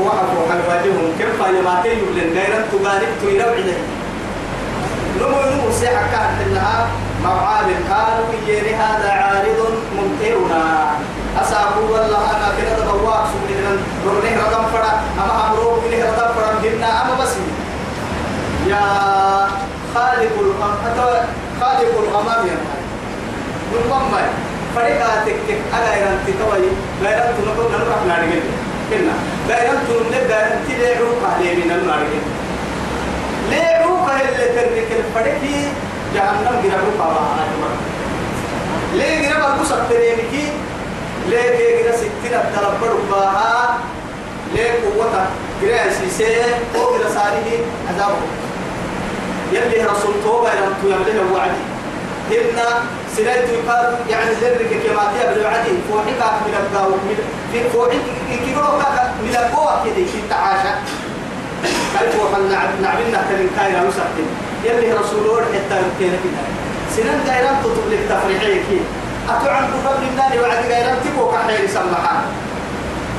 وعفوا 0.00 0.44
حلواجهم 0.50 1.12
كم 1.18 1.30
فايماتي 1.44 1.88
يبلغ 1.88 2.28
غير 2.38 2.52
تغارب 2.72 3.12
تيرو 3.20 3.50
عليه 3.50 3.78
نمو 5.20 5.40
نمو 5.50 5.72
سيحة 5.80 6.06
كانت 6.12 6.54
لها. 6.54 6.86
موعاد 7.24 7.68
قالوا 7.90 8.28
يلي 8.46 8.74
هذا 8.74 9.10
عارض 9.10 9.58
ممطرنا. 9.96 10.64
أسابوا 11.42 11.88
والله 11.92 12.24
أنا 12.36 12.48
كنا 12.56 12.74
دبوا 12.78 13.16
سبحان 13.32 13.78
رونه 14.06 14.34
ردم 14.46 14.64
فرا 14.72 14.92
أما 15.22 15.34
أمرو 15.46 15.78
إليه 15.86 16.04
ردم 16.04 16.28
فرا 16.34 16.50
جبنا 16.62 17.02
أما 17.02 17.14
بس. 17.24 17.34
يا 18.68 19.48
خالق 19.94 20.34
الغمام 20.40 20.76
خالق 21.60 21.92
الغمام 21.98 22.46
يا 22.46 22.56
نقوم 23.74 24.12
فريقاتك 24.76 25.48
أنا 25.76 25.96
يرنتي 25.96 26.32
توي 26.32 26.66
غيرت 27.02 27.34
نقول 27.46 27.72
نروح 27.72 28.00
نارجل 28.08 28.40
كنا 28.90 29.14
غيرت 29.48 29.88
نبدأ 30.12 30.36
غيرت 30.36 30.68
ليعوك 30.78 31.22
عليه 31.34 31.54
من 31.64 31.70
النارجل 31.70 32.22
ليعوك 33.50 34.08
اللي 34.10 34.46
ترك 34.56 34.88
الفريق 35.00 35.40
جهنم 36.14 36.56
جربوا 36.64 36.98
بابا 36.98 37.26
ليه 38.94 39.28
جربوا 39.28 39.64
سبترينكي 39.64 40.48
ليه 41.28 41.56
كي 41.56 41.82
جرا 41.82 41.96
ستين 41.96 42.34
التلبر 42.34 42.94
باها 43.10 43.78
ليه 44.54 44.72
قوة 44.72 45.26
جرا 45.62 45.90
سيسي 46.00 46.42
أو 46.74 46.98
جرا 46.98 47.08
ساريه 47.14 47.58
عذابه 47.88 48.45
يلي 49.52 49.84
رسول 49.84 50.14
توبة 50.24 50.48
أنتو 50.52 50.86
يمليه 50.86 51.32
وعدي. 51.34 51.76
إن 52.32 52.58
سنيت 53.16 53.48
يقال 53.48 53.94
يعني 54.10 54.30
ذرك 54.42 54.70
كما 54.84 55.02
تيا 55.12 55.32
بالوعدي 55.32 55.70
فوحك 55.90 56.20
من 56.46 56.54
القاو 56.62 56.90
في 57.52 57.70
فوحك 57.70 58.02
كيقولوا 58.44 58.82
كاك 58.82 59.10
من 59.22 59.36
القوة 59.36 59.84
كده 59.84 59.94
في 59.94 60.18
التعاشى 60.24 60.72
كيف 61.98 62.14
وحنا 62.22 62.58
نعملنا 62.82 63.20
كلمة 63.28 63.50
كايرا 63.56 63.80
مسكين 63.88 64.28
يلي 64.64 64.92
رسول 64.92 65.42
حتى 65.54 65.76
يمكن 65.82 66.16
كده 66.24 66.42
سنن 66.96 67.20
دايران 67.26 67.56
تطلب 67.62 67.92
لك 67.92 68.02
تفريحيك 68.10 68.82
أتوعن 69.28 69.64
قبل 69.86 70.02
النار 70.10 70.32
وعد 70.42 70.66
غيران 70.66 70.96
تبو 71.04 71.30
كحيل 71.32 71.68
سمحان 71.70 72.20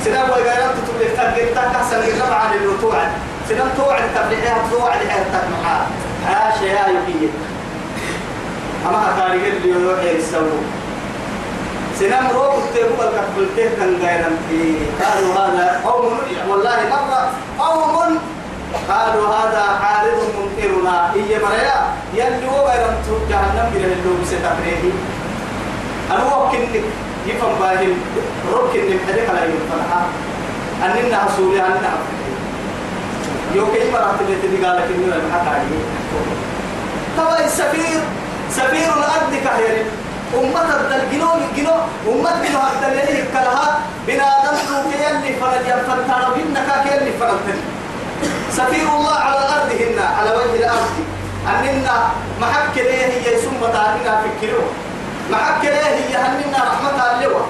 سنن 0.05 0.29
وغيران 0.29 0.69
تطلب 0.77 1.01
لك 1.01 1.11
تفريحيك 1.17 1.53
تحسن 1.55 1.99
الربع 1.99 2.35
عن 2.35 2.53
الوتوعد 2.61 3.11
سنن 3.49 3.69
توعد 3.77 4.03
تفريحيها 4.15 4.57
توعد 4.71 4.99
حياتك 5.09 5.43
محال 5.53 6.06
عاش 6.27 6.61
يا 6.61 6.87
يبيه 6.87 7.29
أما 8.87 8.99
هكاري 9.09 9.47
اللي 9.49 9.69
يروح 9.69 10.03
يسوي 10.03 10.59
سنم 11.99 12.27
روح 12.35 12.55
تبوا 12.75 13.03
الكفلته 13.03 13.75
كان 13.77 13.97
غيران 14.01 14.37
قالوا 15.01 15.33
هذا 15.33 15.81
قوم 15.85 16.17
والله 16.49 16.77
مرة 16.89 17.31
قوم 17.59 18.19
قالوا 18.89 19.27
هذا 19.27 19.63
عارض 19.83 20.19
ممطرنا. 20.37 21.13
هي 21.13 21.39
مريا 21.39 21.77
يلي 22.13 22.47
وغير 22.47 22.87
جهنم 23.29 23.71
إلى 23.75 23.85
اللي 23.85 24.21
بستقريه 24.21 24.91
أنا 26.11 26.35
وكنك 26.35 26.83
يفهم 27.27 27.59
باهم 27.59 27.93
ركن 28.53 28.79
نبحرك 28.89 29.29
على 29.29 29.51
يوم 29.51 29.69
أننا 30.83 31.17
حصولي 31.17 31.61
أننا 31.61 31.91
يوكي 33.55 33.91
مرات 33.91 34.15
اللي 34.21 34.35
تدي 34.43 34.65
قالك 34.65 34.83
إنه 34.95 35.15
المحك 35.15 35.47
عليه؟ 35.47 35.83
طبعا 37.17 37.45
السفير 37.45 37.99
سفير 38.51 38.89
الأرض 38.97 39.31
كهير 39.43 39.85
أمة 40.39 40.75
الدلجنو 40.75 41.29
الجنو 41.33 41.73
أمة 42.07 42.31
جنو 42.43 42.59
الدلجنو 42.73 43.25
كلها 43.33 43.79
بنادم 44.07 44.57
توكي 44.67 44.97
يلي 45.03 45.35
فرد 45.41 45.61
ينفرتنا 45.67 46.29
بينك 46.35 46.69
يلي 46.91 47.11
فرد 47.19 47.47
سفير 48.51 48.87
الله 48.97 49.15
على 49.15 49.37
الأرض 49.39 49.71
هنا 49.81 50.05
على 50.19 50.29
وجه 50.31 50.55
الأرض. 50.59 50.95
أننا 51.47 52.09
محك 52.41 52.75
ليه 52.77 53.05
هي 53.05 53.37
ثم 53.37 53.59
تعالينا 53.73 54.21
في 54.21 54.27
الكيلو 54.35 54.61
محك 55.31 55.61
ليه 55.63 55.95
هي 55.95 56.15
أننا 56.17 56.57
رحمة 56.57 57.11
اللواء 57.11 57.47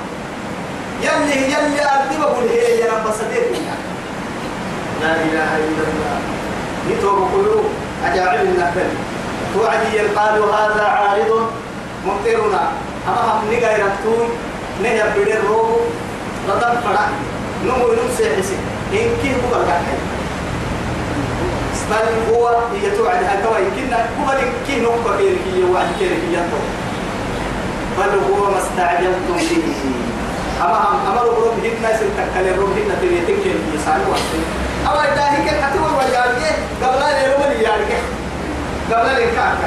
يلي 1.02 1.36
يلي 1.54 1.82
أرض 1.86 2.20
بقول 2.20 2.48
هي 2.50 2.80
يا 2.80 2.92
رب 2.94 3.12
صديق 3.14 3.52
لا 5.02 5.16
إله 5.16 5.50
إلا 5.58 5.84
الله 5.90 6.18
يتوب 6.90 7.30
قلوب 7.34 7.66
أجاعل 8.08 8.42
النهبل 8.42 8.90
توعدي 9.54 10.00
قالوا 10.16 10.56
هذا 10.56 10.84
عارض 10.84 11.32
ممطرنا. 12.06 12.64
أما 13.08 13.22
هم 13.34 13.54
نقاي 13.54 13.76
رفتون 13.76 14.30
نهي 14.84 15.04
بدر 15.16 15.42
روبو 15.50 15.80
ردم 16.50 16.76
فرع. 16.84 17.08
نمو 17.66 17.88
نمسي 17.98 18.26
حسي. 18.36 18.58
إن 18.94 19.10
كيه 19.22 19.36
بقى 19.52 19.62
الحين 19.62 20.02
بل 21.92 22.34
هو 22.34 22.48
هي 22.48 22.92
توعد 22.98 23.24
هكذا 23.24 23.58
يمكن 23.58 23.94
هو 23.94 24.30
كي 24.68 24.76
نقطة 24.82 25.18
كيركية 25.18 25.66
وعد 25.74 25.88
كيركية 26.00 26.42
بل 27.98 28.12
هو 28.30 28.52
ما 28.52 28.58
استعجلتم 28.58 29.38
به. 29.38 29.80
أما 30.62 31.22
ربهم 31.22 31.56
هنا 31.64 31.90
سنتكلم 32.00 32.54
ربهم 32.60 32.74
هنا 32.78 32.96
تريتك 33.02 33.44
كيركية 33.44 33.80
سانو 33.86 34.12
واسي 34.12 34.42
كي 34.88 35.56
حتى 35.64 35.80
هو 35.80 35.90
وجارك 36.00 36.56
قبل 36.84 37.00
لا 37.00 37.10
يوم 37.32 37.42
اليارك 37.52 37.92
قبل 38.92 39.06
لا 39.06 39.20
يكاك 39.20 39.62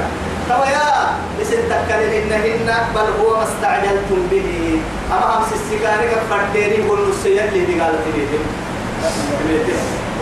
توا 0.49 0.67
يا 0.67 1.45
سنتكلم 1.45 2.13
إنهن 2.21 2.69
بل 2.95 3.09
هو 3.21 3.41
ما 3.41 4.21
به. 4.31 4.81
أما 5.13 5.27
هم 5.37 5.45
سيسيقارك 5.51 6.13
فرديني 6.31 6.89
قلوا 6.89 7.09
السيد 7.09 7.39
اللي 7.39 7.75
بقال 7.75 7.95
تريتك 8.05 8.45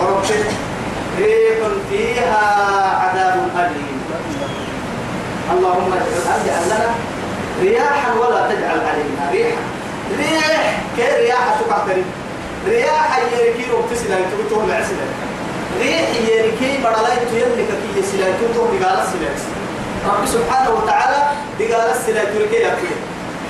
وربك 0.01 0.47
ريح 1.19 1.59
فيها 1.91 2.45
عذاب 3.03 3.37
أليم. 3.57 3.99
اللهم 5.53 5.93
اجعل 5.93 6.67
لنا 6.67 6.91
رياحا 7.63 8.13
ولا 8.21 8.41
تجعل 8.49 8.81
علينا 8.89 9.31
ريحا. 9.33 9.63
ريح 10.19 10.81
كي 10.97 11.23
رياح 11.23 11.61
تقعد 11.61 12.05
رياح 12.67 13.19
يركي 13.33 13.73
وبتسلا 13.73 14.17
تقول 14.51 14.71
العسل 14.71 14.95
ريح 15.81 16.09
يركي 16.29 16.77
بدلا 16.79 17.13
يتيلك 17.23 17.69
كي 17.69 18.01
يسلا 18.01 18.27
تقول 18.55 18.69
بقال 18.79 18.99
السلا 18.99 19.31
رب 20.07 20.27
سبحانه 20.27 20.71
وتعالى 20.71 21.31
بقال 21.59 21.91
السلا 21.91 22.25
تركي 22.25 22.57
يكفي 22.63 22.95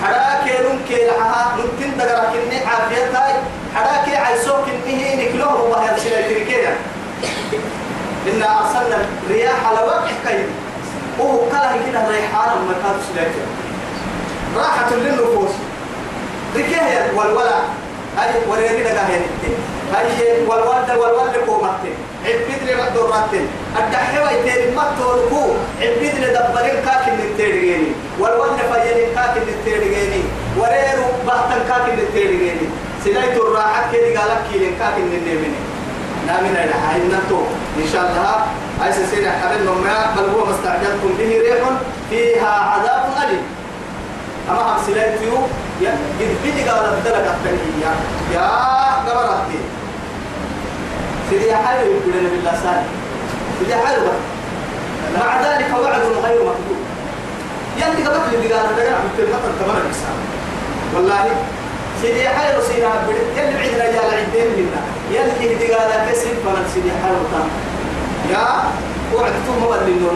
حراك 0.03 0.45
نمكي 0.61 1.07
لها 1.07 1.57
نمكن 1.59 1.97
دقرا 1.99 2.25
كني 2.33 2.59
عافيتاي 2.65 3.33
حراك 3.75 4.09
عيسوك 4.09 4.65
إنه 4.87 5.25
نكلوه 5.25 5.63
وهي 5.63 5.95
السلا 5.97 6.21
تركي 6.23 6.69
إنا 8.27 8.61
أرسلنا 8.61 8.99
الرياح 9.27 9.67
على 9.67 9.79
وقع 9.87 10.07
كيد 10.27 10.47
وهو 11.19 11.39
كله 11.39 11.81
كده 11.91 12.09
ريحان 12.09 12.49
ما 12.67 12.75
كان 12.83 12.97
سلاكه 13.15 13.45
راحة 14.57 14.95
للنفوس. 14.95 15.51
ركيه 16.57 17.13
والولا. 17.17 17.61
هاي 18.19 18.31
وريني 18.49 18.83
لك 18.83 18.99
هاي 19.09 19.21
هاي 19.95 20.47
والوالد 20.49 20.91
والوالد 20.91 21.37
كومتين 21.47 21.95
عبيد 22.25 22.61
لي 22.67 22.75
مدوراتين 22.75 23.47
الدحيوة 23.79 24.33
يتيري 24.33 24.71
مدوركو 24.77 25.43
عبيد 25.83 26.15
لي 26.23 26.29
دبرين 26.37 26.77
كاكن 26.87 27.13
نتيريني 27.25 27.93
والوالد 28.21 28.59
فيلين 28.73 29.09
كاكن 29.15 29.41
نتيريني 29.51 30.23
وريرو 30.59 31.07
بحتن 31.27 31.61
كاكن 31.69 31.93
نتيريني 32.03 32.67
سلايت 33.05 33.37
الراحة 33.37 33.93
كده 33.93 34.21
قالك 34.21 34.41
كيلين 34.53 34.75
كاكن 34.79 35.07
نتيريني 35.07 35.61
نامنا 36.27 36.65
إلى 36.65 36.75
هاي 36.75 36.97
النتو 37.03 37.41
إن 37.77 37.87
شاء 37.93 38.03
الله. 38.03 38.37
أي 38.85 38.93
سيدنا 38.93 39.31
حبيب 39.31 39.67
نوما 39.67 40.15
بل 40.17 40.27
هو 40.35 40.45
ما 40.47 40.55
استعجلتم 40.55 41.11
به 41.19 41.31
ريح. 41.45 41.59
فيها 42.11 42.49
عذاب 42.49 43.03
أليم. 43.23 43.43
أما 44.51 44.61
هم 44.63 44.79
سلايتيو 44.87 45.33
يا 45.81 45.91
قد 46.21 46.31
بدي 46.45 46.63
قال 46.71 46.85
الدلق 46.95 47.27
التنهية 47.35 47.93
يا 48.35 48.49
قبرتي 49.07 49.59
سيدي 51.31 51.57
حلو 51.57 51.87
يقول 51.91 52.13
لنا 52.21 52.29
بالله 52.29 52.53
سالي 52.63 52.87
سيدي 53.59 53.75
حلو 53.75 54.03
مع 55.21 55.41
ذلك 55.41 55.67
وعد 55.83 56.01
غير 56.25 56.41
مكذوب 56.43 56.81
يلي 57.77 58.09
قبل 58.09 58.35
اللي 58.35 58.53
قال 58.55 58.67
هذا 58.67 58.95
عم 58.97 59.09
تلمت 59.19 59.45
التمر 59.51 59.77
الإسلام 59.87 60.19
والله 60.95 61.25
سيدي 62.03 62.29
حير 62.29 62.61
سينا 62.69 62.89
بدي 63.09 63.41
يلي 63.41 63.55
بعيد 63.55 63.75
رجال 63.75 64.15
عدين 64.15 64.47
منا. 64.57 64.81
يلي 65.11 65.57
هدي 65.57 65.73
قال 65.75 65.91
كسب 66.11 66.29
فلن 66.45 66.65
سيدي 66.75 66.91
حير 67.03 67.13
وطن 67.13 67.49
يا 68.31 68.47
وعدتم 69.15 69.65
هو 69.65 69.75
اللي 69.75 69.93
نور 70.01 70.13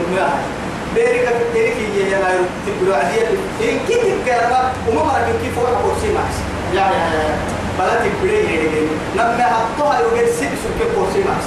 بيرك 0.94 1.37
بيرك 1.55 1.76
يجي 1.76 2.14
غير 2.14 2.40
تقولوا 2.66 2.96
عدية 2.96 3.28
إن 3.62 3.78
كتب 3.88 4.24
كلام 4.26 4.72
وما 4.88 5.02
مرك 5.05 5.26
كيف 5.42 5.59
هو 5.59 5.64
كرسي 5.66 6.12
معس 6.12 6.37
يا 6.74 6.81
يا 6.81 7.05
يا 7.14 7.37
بلا 7.78 7.94
تقولي 7.94 8.48
هيك 8.48 8.88
لما 9.16 9.44
حطها 9.44 10.00
يوجد 10.00 10.28
سيد 10.31 10.50
سوق 10.62 10.78
كرسي 10.96 11.18
معس 11.28 11.44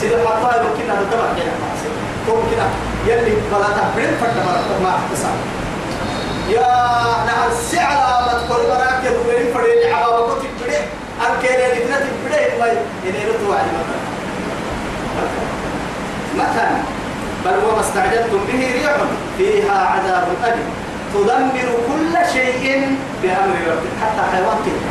سيد 0.00 0.12
حطها 0.26 0.56
يمكن 0.56 0.90
هذا 0.90 1.06
تبع 1.12 1.28
كده 1.36 1.52
معس 1.62 1.80
كده. 1.84 2.66
يلي 3.06 3.30
بلا 3.52 3.66
تقولي 3.76 4.08
فتح 4.20 4.44
مرة 4.46 4.78
ما 4.82 4.90
احتساب 4.96 5.34
يا 6.48 6.68
نهر 7.26 7.48
السعر 7.50 8.26
ما 8.26 8.32
تقول 8.32 8.66
براك 8.66 9.04
يا 9.04 9.10
دوين 9.10 9.54
فريد 9.54 9.92
عبا 9.92 10.20
بكو 10.20 10.34
تقولي 10.58 10.76
أنكير 11.26 11.72
اللي 11.72 11.84
تنا 11.84 11.96
تقولي 11.96 12.58
ما 12.60 12.66
ينيرو 13.04 13.32
توعي 13.46 13.60
مثلا. 13.60 13.98
مثلا. 16.36 16.97
بل 17.48 17.54
هو 17.64 17.74
ما 17.76 17.80
استعجلتم 17.80 18.38
به 18.52 18.72
ريح 18.74 18.96
فيها 19.38 19.78
عذاب 19.78 20.28
أليم. 20.44 20.68
تدمر 21.14 21.68
كل 21.88 22.32
شيء 22.32 22.96
بأمر 23.22 23.56
ربك 23.70 23.92
حتى 24.02 24.22
حيوان 24.32 24.56
كده. 24.66 24.82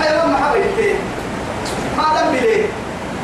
حيوان 0.00 0.28
ما 0.32 0.36
حبيبتين 0.36 0.96
ما 1.96 2.04
دم 2.20 2.32
ليه 2.36 2.66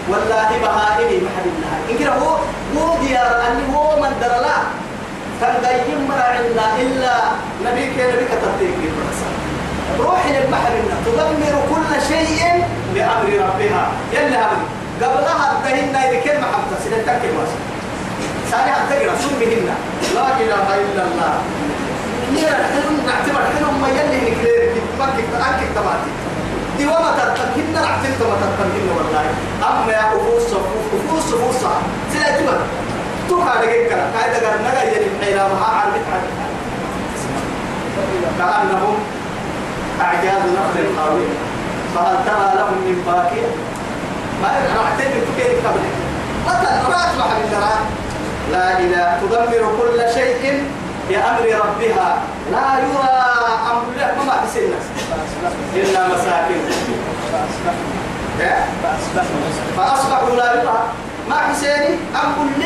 والله 0.08 0.48
بهائمي 0.62 1.28
حد 1.36 1.46
لها 1.60 1.78
إن 1.90 1.98
كده 1.98 2.12
هو 2.12 2.36
هو 2.76 2.98
ديار 3.06 3.42
أني 3.46 3.76
هو 3.76 3.96
من 4.02 4.12
درلا 4.20 4.56
تنقيم 5.40 6.08
ما 6.08 6.22
عندنا 6.24 6.66
إلا 6.80 7.14
نبيك 7.64 7.92
نبيك 7.92 8.28
تطيق 8.42 8.74
روح 10.00 10.26
للبحر 10.26 10.72
تدمر 11.06 11.54
كل 11.70 12.02
شيء 12.08 12.64
بأمر 12.94 13.28
ربها. 13.32 13.88
أمر 14.12 14.56
قبلها 15.02 15.52
الدهن 15.52 15.94
إذا 15.96 16.20
كلمة 16.20 16.46
حمد 16.46 16.70
سنتك 16.84 17.20
الواسع 17.24 17.69
ثاني 18.50 18.70
أتقرأ 18.76 19.14
سمهن 19.24 19.66
لا 20.14 20.26
إله 20.42 20.66
إلا 20.84 21.02
الله. 21.08 21.34
نيرا 22.34 22.62
حلم 22.72 22.94
نعتبر 23.06 23.42
حلم 23.54 23.74
ما 23.82 23.88
يلي 23.88 24.18
نكلير 24.30 24.72
مكك 25.00 25.28
أنك 25.46 25.60
تباتي 25.74 26.10
دي 26.78 26.86
وما 26.86 27.10
تتكهن 27.18 27.72
نعتبر 27.74 28.26
ما 28.30 28.36
تتكهن 28.42 28.86
والله. 28.96 29.24
أما 29.68 29.92
يا 29.92 30.04
أفوس 30.08 30.42
صفوف 30.42 30.84
أفوس 30.98 31.22
صفوف 31.32 31.62
صح 31.62 31.78
سلا 32.12 32.30
تبر 32.38 32.58
توقع 33.28 33.54
لك 33.62 33.88
كلا. 33.88 34.04
قاعدة 34.14 34.38
قال 34.48 34.58
نجا 34.66 34.82
يلي 34.82 35.08
بحيلا 35.20 35.48
ما 35.48 35.66
عارف 35.66 35.94
كأنهم 38.38 38.96
أعجاز 40.00 40.42
نخل 40.56 40.86
خاوية 40.96 41.34
فهل 41.94 42.16
ترى 42.26 42.48
لهم 42.56 42.78
من 42.86 43.02
باقية 43.06 43.50
ما 44.42 44.48
راح 44.78 44.90
تجي 44.98 45.20
تكير 45.20 45.50
قبل 45.66 45.80
مثلا 46.46 46.88
راس 46.88 47.12
محل 47.18 47.42
لا 48.52 48.78
إله. 48.78 49.08
تدمر 49.22 49.62
كل 49.80 49.98
شيء 50.14 50.42
بأمر 51.08 51.44
ربها. 51.64 52.10
لا 52.52 52.68
يرى 52.84 53.16
أمر 53.70 53.82
الله 53.92 54.24
ما 54.26 54.36
في 54.42 54.48
سنة. 54.54 54.80
إلا 55.76 56.00
مساكن. 56.08 56.60
فأصبحوا 59.76 60.36
لا 60.36 60.48
يرى. 60.54 60.78
ما 61.28 61.36
حسيني؟ 61.36 61.94
أم 62.14 62.28
كل 62.38 62.62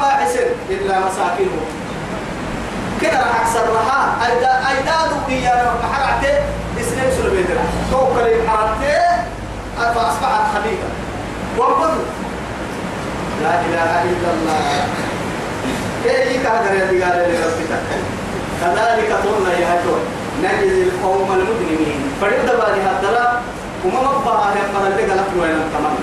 ما 0.00 0.08
حسين 0.08 0.48
إلا 0.70 0.94
مساكنه 0.98 1.60
كده 3.02 3.18
راح 3.18 3.40
أكسر 3.40 3.66
لها 3.76 4.00
أيداد 4.70 5.10
ويا 5.28 5.72
محرعته 5.84 6.34
إسلام 6.80 7.08
سلبيتنا 7.16 7.64
توكل 7.90 8.26
محرعته 8.46 8.98
فأصبحت 9.76 10.44
خبيثة 10.54 10.88
وقل. 11.58 11.94
لا 13.42 13.54
إله 13.60 14.02
إلا 14.02 14.28
الله. 14.34 14.60
كيف 16.06 16.42
كهدر 16.42 16.74
يدي 16.74 17.02
قال 17.02 17.16
لربك 17.28 17.72
كذلك 18.60 19.12
قلنا 19.12 19.52
يا 19.58 19.66
هتوي 19.74 20.00
نجزي 20.42 20.82
القوم 20.82 21.32
المجرمين. 21.32 22.00
فرد 22.20 22.46
بالي 22.46 22.80
هدرا 22.86 23.42
وما 23.84 23.98
هم 23.98 24.26
من 24.74 24.86
اللي 24.86 25.12
قالت 25.12 25.30
وين 25.40 25.58
تمام 25.74 25.96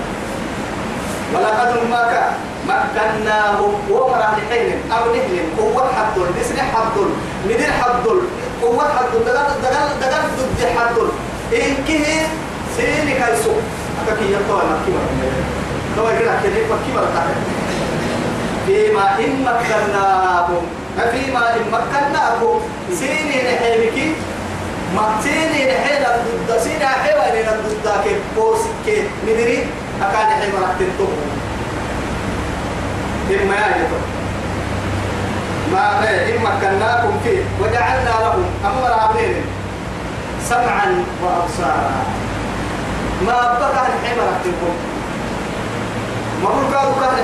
ولقد 1.34 1.72
ماك 1.90 2.30
مكناه 2.68 3.60
ومرا 3.90 4.18
لحين 4.18 4.92
أو 4.92 5.04
نهلم 5.14 5.46
قوة 5.58 5.92
حدل. 5.96 6.26
نسل 6.40 6.60
حدل. 6.60 7.08
مدير 7.44 7.72
حدل. 7.82 8.20
قوة 8.62 8.84
حدل. 8.96 9.24
دقل 9.26 9.54
دقل 9.62 9.88
دقل 10.00 10.22
ضد 10.38 10.60
حدل. 10.76 11.08
إن 11.52 11.74
كه 11.88 12.06
سيني 12.76 13.14
كايسو 13.20 13.50
أكاكي 14.02 14.32
يطوى 14.32 14.62
مكي 14.70 14.92
لو 15.96 16.04
يقول 16.04 16.26
لك 16.26 16.40
كده 16.42 16.52
مكي 16.70 16.90
ولا 16.96 17.08
فيما 18.66 19.18
إن 19.18 19.44
مكناهم 19.44 20.64
فيما 21.12 21.56
إن 21.56 21.64
مكناهم 21.72 22.60
سيني 22.98 23.36
نحيبك. 23.42 23.98
ما 24.96 25.08
سيني 25.22 25.64
نحيل 25.72 26.02
ضد 26.48 26.58
سيني 26.58 26.86
حيوان 26.86 27.46
ضد 27.66 27.86
كيف 28.04 28.18
بوس 28.36 28.58
كيف 28.86 29.04
مدري؟ 29.26 29.66
أكاد 30.02 30.28
حيوان 30.40 30.62
أكتنتو 30.70 31.06
إما 33.30 33.54
يجب 33.54 33.92
ما 35.72 35.84
إن 36.08 36.42
مكناكم 36.42 37.12
فيه. 37.24 37.42
وجعلنا 37.60 38.10
لهم 38.20 38.44
أمر 38.64 38.92
عبدين 39.00 39.34
سمعا 40.48 41.04
وأبصارا. 41.22 42.04
ما 43.26 43.58
بقى 43.60 43.86
الحمر 43.86 44.28
أكتنكم 44.36 44.74
ما 46.42 46.48
هو 46.48 46.70
كانوا 46.72 46.94
كان 47.00 47.14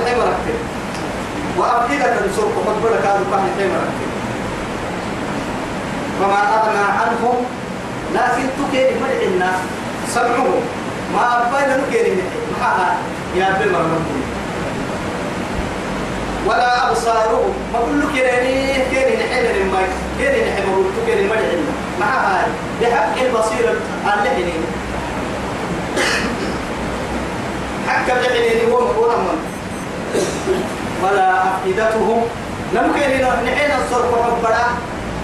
وأبدلة 1.57 2.15
سرق 2.35 2.55
مقبلة 2.67 2.97
كانوا 3.03 3.25
كان 3.31 3.45
حمرا 3.57 3.85
فما 6.19 6.41
أغنى 6.57 6.85
عنهم 6.99 7.45
لكن 8.15 8.43
تكير 8.59 8.91
مدعنا 9.03 9.51
سمعهم. 10.13 10.61
ما 11.13 11.23
أبين 11.47 11.83
نكير 11.87 12.15
محاها 12.57 12.97
يا 13.35 13.57
بما 13.59 13.77
ربهم 13.77 14.21
ولا 16.47 16.89
أبصارهم. 16.91 17.53
ما 17.73 17.79
كل 17.79 18.01
كيرني 18.13 18.73
كيري 18.91 19.15
نحن 19.17 19.45
الماء 19.61 19.89
كيري 20.19 20.41
ما 20.41 20.75
قلت 20.75 20.95
كيري 21.07 21.23
مدعنا 21.25 21.71
معها 21.99 22.47
بحق 22.81 23.21
البصيرة 23.21 23.73
اللحنين 24.05 24.63
حق 27.87 28.07
اللحنين 28.11 28.71
هو 28.71 28.79
مقولا 28.85 29.17
من 29.17 29.37
ولا 31.03 31.43
أفئدتهم. 31.43 32.21
نمكن 32.75 33.09
نحين 33.45 33.71
الصرف 33.81 34.11
حبرا. 34.25 34.65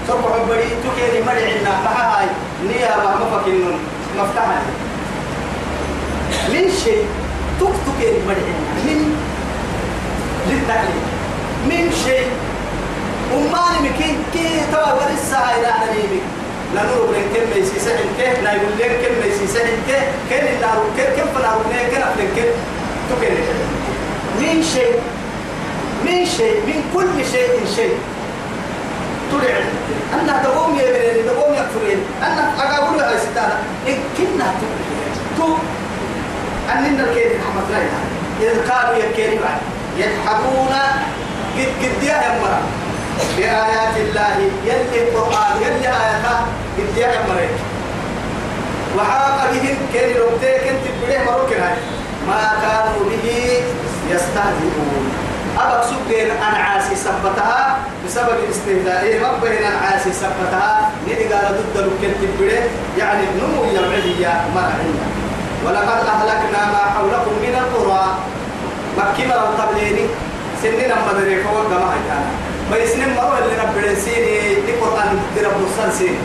صرف 0.08 0.24
حبري 0.34 0.70
تكيني 0.84 1.20
مرعنا. 1.26 1.74
فهاي 1.86 2.28
نيابة 2.68 3.10
مفكين 3.22 3.80
مفتاحا 4.18 4.62
من 6.50 6.66
شيء 6.84 7.06
تك 7.60 7.76
تكيني 7.88 8.20
مرعنا. 8.28 8.68
من؟ 8.86 9.00
للتعليم 10.50 11.02
من 11.70 11.92
شيء؟ 12.06 12.28
أماني 13.34 13.90
مكين 13.90 14.18
كي 14.34 14.62
توا 14.72 14.94
ورسا 14.94 15.42
إلى 15.58 15.72
نبيك 15.92 16.24
لنور 16.76 17.08
بين 17.12 17.28
كم 17.34 17.46
ميسي 17.56 17.80
سحن 17.80 18.10
كه 18.18 18.42
نايقول 18.42 18.74
لك 18.80 18.92
كم 19.04 19.14
ميسي 19.24 19.48
سحن 19.48 19.78
كه. 19.88 20.00
كن 20.30 20.48
النار 20.56 20.80
كم 20.98 21.10
كم 21.18 21.28
فنار 21.36 21.60
كه 21.72 21.90
كن 21.92 22.02
أفلك 22.02 22.30
كه. 22.36 22.48
تكيني 23.10 23.42
من 24.40 24.64
شيء؟ 24.74 24.96
من 26.08 26.26
شيء 26.26 26.58
من 26.68 26.80
كل 26.94 27.26
شيء 27.32 27.66
شيء. 27.76 27.98
تدعي 29.32 29.64
أنها 30.14 30.44
تقوم 30.44 30.80
يا 30.80 30.88
بني 30.92 31.24
تقوم 31.24 31.54
يكفرين 31.54 32.00
أنها 32.24 32.80
أقول 32.80 32.98
لها 32.98 33.20
ستانا 33.20 33.58
إن 33.88 33.98
كنا 34.18 34.48
تو. 35.38 35.56
أننا 36.72 37.04
الكيد 37.04 37.32
محمد 37.40 37.66
لا 37.72 37.80
إذ 38.42 38.72
قالوا 38.72 38.96
يكيني 39.04 39.36
بعد. 39.36 39.60
يضحكون 39.98 40.74
قد 41.58 41.72
قد 41.82 42.04
يا 42.04 42.40
مرة. 42.42 42.62
بآيات 43.38 43.96
الله 43.98 44.36
يلي 44.66 45.10
القرآن 45.10 45.54
يلي 45.62 45.88
آياتها 45.88 46.46
قد 46.78 46.98
يا 46.98 47.08
مرة. 47.30 47.50
وحاق 48.98 49.52
بهم 49.52 49.78
كين 49.94 50.10
ربتي 50.22 50.52
كنت 50.64 50.86
بليه 51.02 51.20
مروكن 51.26 51.62
هاي. 51.62 51.78
ما 52.28 52.42
كانوا 52.62 53.10
به 53.10 53.28
يستهزئون. 54.12 55.27
أبك 55.58 55.84
سبين 55.90 56.32
أنعاسي 56.32 56.96
سبتها 56.96 57.78
بسبب 58.06 58.38
الاستهزاء 58.44 59.04
ربهن 59.26 59.64
أنعاسي 59.72 60.12
سبتها؟ 60.14 60.90
ندي 61.08 61.24
قال 61.34 61.46
ضد 61.58 61.78
لكن 61.78 62.14
تبري. 62.22 62.60
يعني 62.98 63.24
نمو 63.38 63.64
يرعدية 63.64 64.34
مرعية 64.56 65.06
ولقد 65.66 66.00
أهلكنا 66.14 66.62
ما 66.74 66.84
حولكم 66.96 67.34
من 67.44 67.56
القرى. 67.64 68.06
مكي 68.98 69.28
مرة 69.28 69.50
قبليني 69.60 70.06
سنين 70.62 70.92
أما 70.92 71.12
دري 71.20 71.44
فوق 71.44 71.70
ما 71.70 71.94
هيتانا 71.94 72.30
بيسنين 72.72 73.16
مرة 73.16 73.40
اللي 73.40 73.56
ربنا 73.64 73.96
سيني 73.96 74.56
دي 74.66 74.72
قرآن 74.82 75.20
دي 75.36 75.42
رب 75.42 75.60
الصن 75.66 75.92
سيني. 75.98 76.18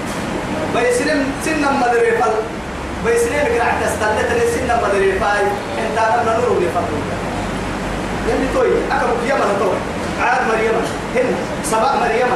بيسنين 0.74 1.24
سنين 1.44 1.64
أما 1.64 1.86
دري 1.92 2.10
فل 2.10 2.34
بيسنين 3.06 3.40
قرأت 3.40 3.76
تستلت 3.84 4.30
لي 4.38 4.44
سنين 4.54 4.70
أما 4.70 4.88
دري 4.92 5.12
فاي. 5.12 5.42
انت 5.82 5.98
أنا 5.98 6.38
نور 6.38 6.58
لي 6.60 6.68
فضل 6.74 7.21
يلي 8.28 8.46
توي 8.54 8.68
أكبر 8.92 9.16
يمن 9.28 9.56
توي 9.58 9.78
عاد 10.22 10.40
مريم 10.48 10.74
هن 11.16 11.34
سبع 11.64 11.92
مريم. 11.96 12.32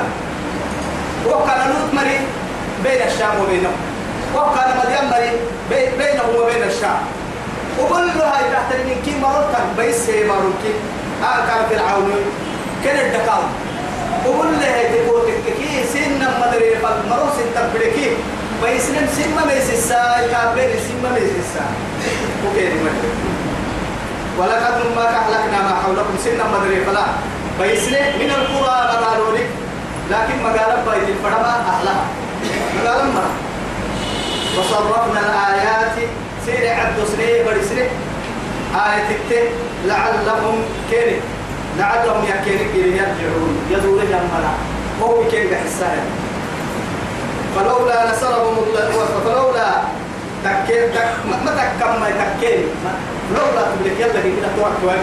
وكان 1.26 1.68
لوط 1.68 1.94
مريم 1.94 2.22
بين 2.84 3.02
الشام 3.06 3.40
وبينهم 3.42 3.76
وكان 4.34 4.68
مدين 4.78 5.10
مريم 5.10 5.36
بينه 5.98 6.22
وبين 6.38 6.62
الشام. 6.62 6.98
له 7.78 8.24
هاي 8.24 8.44
تحت 8.52 8.72
من 8.72 9.02
كي 9.04 9.14
مرور 9.20 9.44
كان 9.52 9.66
بيس 9.78 10.10
هي 10.10 10.26
مرور 10.28 10.52
كي 10.62 10.72
آه 11.22 11.46
كان 11.46 11.62
فرعون 11.70 12.10
كان 12.84 13.06
الدكان 13.06 13.44
له 14.24 14.74
هاي 14.74 15.04
تقول 15.04 15.22
كي 15.46 15.84
سن 15.92 16.20
مدري 16.40 16.76
فالمرور 16.82 17.30
سن 17.36 17.48
تبركي 17.54 18.10
بيس 18.62 18.90
نم 18.90 19.06
سن 19.16 19.34
ما 19.36 19.44
بيس 19.44 19.70
الساعة 19.70 20.20
كابر 20.20 20.70
سن 20.88 21.02
ما 21.02 21.14
بيس 21.14 21.32
الساعة. 21.44 21.74
وكيف 22.44 22.72
مدري 22.72 23.45
ولقد 24.38 24.76
ما 24.96 25.06
أهلكنا 25.08 25.62
ما 25.62 25.74
حولكم 25.84 26.16
سن 26.24 26.38
مدري 26.54 26.84
فلا 26.84 27.04
بيس 27.60 27.88
من 27.88 28.30
القرى 28.30 28.76
لك 29.34 29.48
لكن 30.10 30.42
مقالب 30.42 30.90
بيت 30.90 31.08
الفرما 31.08 31.54
أهلها 31.72 32.04
مقالب 32.76 33.14
مرة 33.14 33.30
وصرفنا 34.58 35.20
الآيات 35.20 36.08
سير 36.46 36.74
عبد 36.74 36.98
سنين 37.16 37.46
بدي 37.46 37.64
سنين 37.68 37.88
آية 38.74 39.02
تكتب 39.08 39.48
لعلهم 39.86 40.62
كيري 40.90 41.20
لعلهم 41.78 42.24
يكيري 42.24 42.64
كيري 42.72 42.90
يرجعون. 42.90 43.56
يزول 43.70 44.00
جمنا 44.08 44.54
هو 45.02 45.30
كيري 45.30 45.56
حسايا 45.56 46.04
فلولا 47.56 48.12
نصرهم 48.12 48.56
الله 48.58 49.06
فلولا 49.24 49.82
تكين 50.52 50.84
تك 50.94 51.10
ما 51.28 51.52
تكم 51.58 51.92
ما 52.00 52.08
تكين 52.10 52.62
لولا 53.34 53.62
تبلك 53.70 53.96
يلا 54.00 54.20
كده 54.24 54.48
توقف 54.56 54.98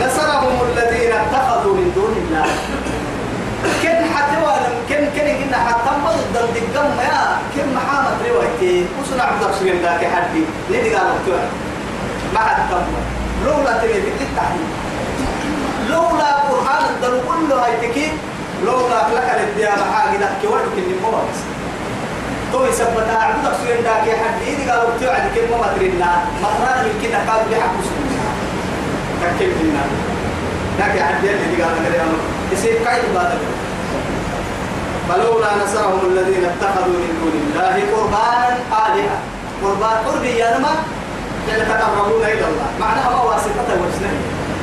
نصرهم 0.00 0.56
الذين 0.72 1.12
اتخذوا 1.12 1.74
من 1.74 1.92
دون 1.94 2.12
الله. 2.22 2.46
كن 3.82 4.00
حتى 4.14 4.36
وأنا 4.44 4.68
كن 4.88 5.04
كن 5.16 5.28
قلنا 5.38 5.58
حتى 5.68 5.90
ما 6.04 6.10
ضد 6.34 6.56
الدقم 6.56 6.98
يا 7.00 7.38
كن 7.54 7.74
محامد 7.76 8.16
روايتي. 8.28 8.86
وصنع 9.02 9.24
عبد 9.24 9.42
الرسول 9.42 9.68
ذاك 9.82 10.02
حدي 10.14 10.42
ندي 10.70 10.94
قال 10.94 11.06
لك 11.26 11.40
ما 12.34 12.40
حد 12.40 12.56
تم. 12.70 12.82
لولا 13.44 13.72
تبي 13.78 13.96
التحديد 13.98 14.68
لولا 15.90 16.30
قرآن 16.48 16.84
الدل 16.94 17.20
كله 17.28 17.64
هاي 17.64 17.72
تكي 17.82 18.12
لولا 18.64 18.98
لك 19.14 19.48
الديانة 19.48 19.84
حاجة 19.92 20.16
ده 20.18 20.28
كورك 20.42 20.72
إني 20.78 20.94
مو 21.02 21.10
بس. 21.10 21.59
تو 22.52 22.66
يثبت 22.66 23.08
عبد 23.22 23.46
الرسول 23.46 23.84
ذاك 23.84 24.06
حدي 24.20 24.50
ندي 24.52 24.70
قال 24.70 24.80
لك 25.00 25.02
عند 25.16 25.26
كلمة 25.34 25.56
ما 25.62 25.68
ترينا 25.76 26.10
مرة 26.42 26.72
من 26.84 26.94
كده 27.02 27.18
قال 27.28 27.40
بيحكوا 27.48 27.82
سكونا 27.86 28.30
تكلم 29.22 29.58
لنا 29.62 29.84
ذاك 30.78 30.96
حدي 31.02 31.30
اللي 31.30 31.62
قال 31.62 31.72
لك 31.84 32.00
يصير 32.52 32.74
كاين 32.84 33.14
بعد 33.14 33.30
فلولا 35.08 35.50
نصرهم 35.62 36.00
الذين 36.10 36.44
اتخذوا 36.52 36.98
من 37.02 37.12
دون 37.20 37.34
الله 37.42 37.74
قربانا 37.92 38.56
آلهة۔ 38.86 39.18
قربان 39.62 39.96
قربي 40.06 40.32
يا 40.38 40.58
نما؟ 40.58 40.74
يتقربون 41.48 42.22
إلى 42.34 42.46
الله۔ 42.50 42.68
معناها 42.80 43.10
ما 43.10 43.22
واسطة 43.30 43.68
وجنه 43.82 44.12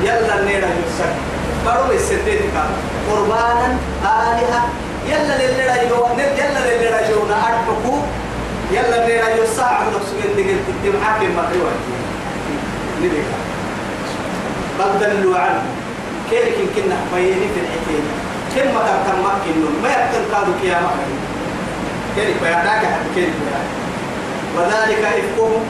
يلا 0.08 0.34
النيرة 0.38 0.68
يسك 0.80 1.12
برو 1.66 1.92
السدين 1.92 2.40
قربانا 3.08 3.68
آلهة۔ 4.04 4.87
يلا 5.06 5.34
للي 5.40 5.64
رجو 5.66 6.06
يلا 6.18 6.60
للي 6.68 6.88
رجونا 6.98 7.36
أدبكو 7.48 7.98
يلا 8.72 9.04
اللي 9.04 9.20
رجو 9.20 9.46
ساعة 9.56 9.84
نفسه 9.94 10.16
اللي 10.24 10.42
قلت 10.42 10.66
تمحك 10.84 11.22
المقيوة 11.22 11.70
نبيك 13.02 13.24
بل 14.78 14.98
دلوا 15.00 15.38
عنه 15.38 15.62
كيف 16.30 16.56
كنا 16.76 16.96
بيني 17.14 17.46
في 17.54 17.60
الحكاية. 17.60 18.12
كم 18.54 18.74
ما 18.74 19.02
كان 19.06 19.18
مكن 19.22 19.82
ما 19.82 19.88
يقتل 19.88 20.24
كادو 20.32 20.52
كيامة 20.62 20.90
كيف 22.16 22.42
بيعتاك 22.42 22.78
حتى 22.78 23.08
كيف 23.14 23.30
وذلك 24.56 25.04
إفكهم. 25.04 25.62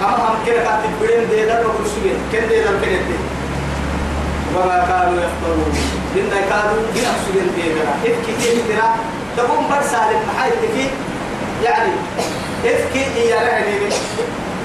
أما 0.00 0.16
هم 0.16 0.36
كنا 0.46 0.54
كاتب 0.54 0.90
بدين 1.02 1.28
دي 1.30 1.46
در 1.46 1.62
بقول 1.62 1.86
دي 2.32 2.60
در 2.60 2.70
كن 2.82 2.90
دي 3.08 3.16
وما 4.56 4.78
كانوا 4.88 5.20
يختارون 5.24 5.72
لأن 6.14 6.30
كانوا 6.50 6.82
دي 6.94 7.00
در 7.74 7.88
إفكي 8.04 8.62
درا 8.68 8.96
تقوم 9.36 9.68
برسال 9.70 10.08
المحايد 10.20 10.52
تكي 10.62 10.90
يعني 11.64 11.92
إفكي 12.64 13.04
إيا 13.16 13.36
رعني 13.36 13.74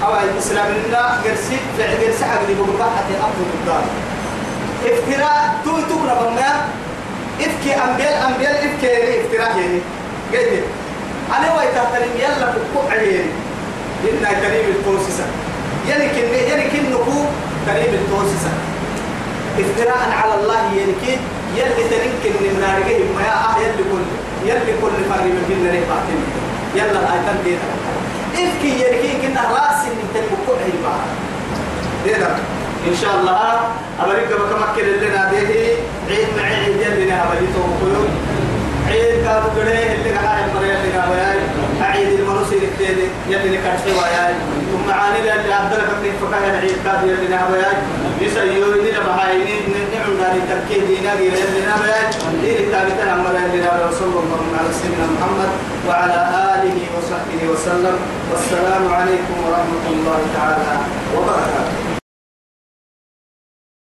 أو 0.03 0.13
الإسلام 0.29 0.67
لنا 0.87 1.19
قرسي 1.23 1.57
فعل 1.77 1.91
قرسي 2.01 2.25
حق 2.25 2.41
بقول 2.49 2.83
حتى 2.97 3.15
أفضل 3.19 3.47
الدار. 3.59 3.83
افتراء 4.85 5.55
تو 5.65 5.71
تقرأ 5.71 6.29
بما 6.29 6.49
افكي 7.39 7.73
أنبياء 7.83 8.27
أنبياء 8.27 8.65
افكي 8.65 9.21
افتراء 9.21 9.57
يعني 9.57 9.79
قلت 10.33 10.63
أنا 11.37 11.55
واي 11.55 11.67
تحترم 11.67 12.13
يلا 12.19 12.45
بكو 12.51 12.89
عيني. 12.89 13.25
إن 14.03 14.25
كريم 14.41 14.69
التوسسة 14.69 15.25
يعني 15.89 16.07
كن 16.09 16.33
يعني 16.49 16.63
كن 16.63 16.85
كريم 17.65 17.93
التوسسة 17.93 18.51
افتراء 19.59 20.09
على 20.23 20.33
الله 20.41 20.63
كن 21.01 21.17
يلي 21.57 21.83
تنكن 21.91 22.33
من 22.43 22.53
نارجه 22.61 22.97
ما 23.15 23.21
يا 23.21 23.35
آه 23.47 23.57
يلي 23.63 23.83
كل 23.91 24.05
يلي 24.49 24.73
كل 24.81 24.95
فريم 25.09 25.35
من 25.49 25.55
النار 25.57 25.75
باطن 25.89 26.19
يلا 26.75 26.99
آيتان 27.13 27.37
دينا 27.43 27.67
إفكي 28.33 28.79
يعني 28.81 28.97
كن 29.01 29.27
كنا 29.27 29.41
راس 29.41 29.85
من 29.85 30.07
تنكو 30.13 30.53
عيني 30.59 30.95
دينا 32.05 32.29
إن 32.87 32.95
شاء 33.01 33.15
الله 33.19 33.59
أمريكا 34.03 34.35
بكمكن 34.35 34.85
لنا 34.85 35.31
به 35.31 35.49
عيد 36.09 36.27
معي 36.37 36.55
عيد 36.55 36.81
يلنا 36.81 37.23
أمريكا 37.25 37.59
وقيود 37.59 38.09
عيد 38.87 39.15
كانوا 39.25 39.49
قريه 39.57 39.93
اللي 39.95 40.11
قاعد 40.17 40.45
مريا 40.55 40.75
اللي 40.79 40.91
قاعد 40.97 41.39
عيد 41.81 42.19
المنوسي 42.19 42.57
التاني 42.57 43.07
يلي 43.29 43.57
كان 43.57 43.77
وياي 43.85 44.33
ثم 44.71 44.89
معاني 44.89 45.19
اللي 45.19 45.53
عبد 45.53 45.73
الله 45.73 45.95
كيف 46.03 46.15
فكان 46.25 46.55
عيد 46.61 46.77
كاد 46.85 47.03
يلي 47.03 47.27
نهبياي 47.27 47.75
يسيو 48.21 48.75
يدي 48.75 48.91
بهايني 49.07 49.55
نعم 49.93 50.13
داري 50.21 50.41
تركي 50.49 50.79
دينا 50.87 51.13
غير 51.13 51.33
يلي 51.33 51.61
نهبياي 51.67 52.05
دي 52.41 52.63
الثالثة 52.63 53.13
أمر 53.13 53.33
يلي 53.35 53.59
نهبياي 53.65 53.91
صلى 53.99 54.17
الله 54.23 54.41
على 54.59 54.69
سيدنا 54.79 55.05
محمد 55.15 55.49
وعلى 55.87 56.19
آله 56.55 56.77
وصحبه 56.97 57.41
وسلم 57.51 57.95
والسلام 58.31 58.93
عليكم 58.93 59.35
ورحمة 59.45 59.85
الله 59.93 60.19
تعالى 60.35 60.77
وبركاته. 61.17 61.92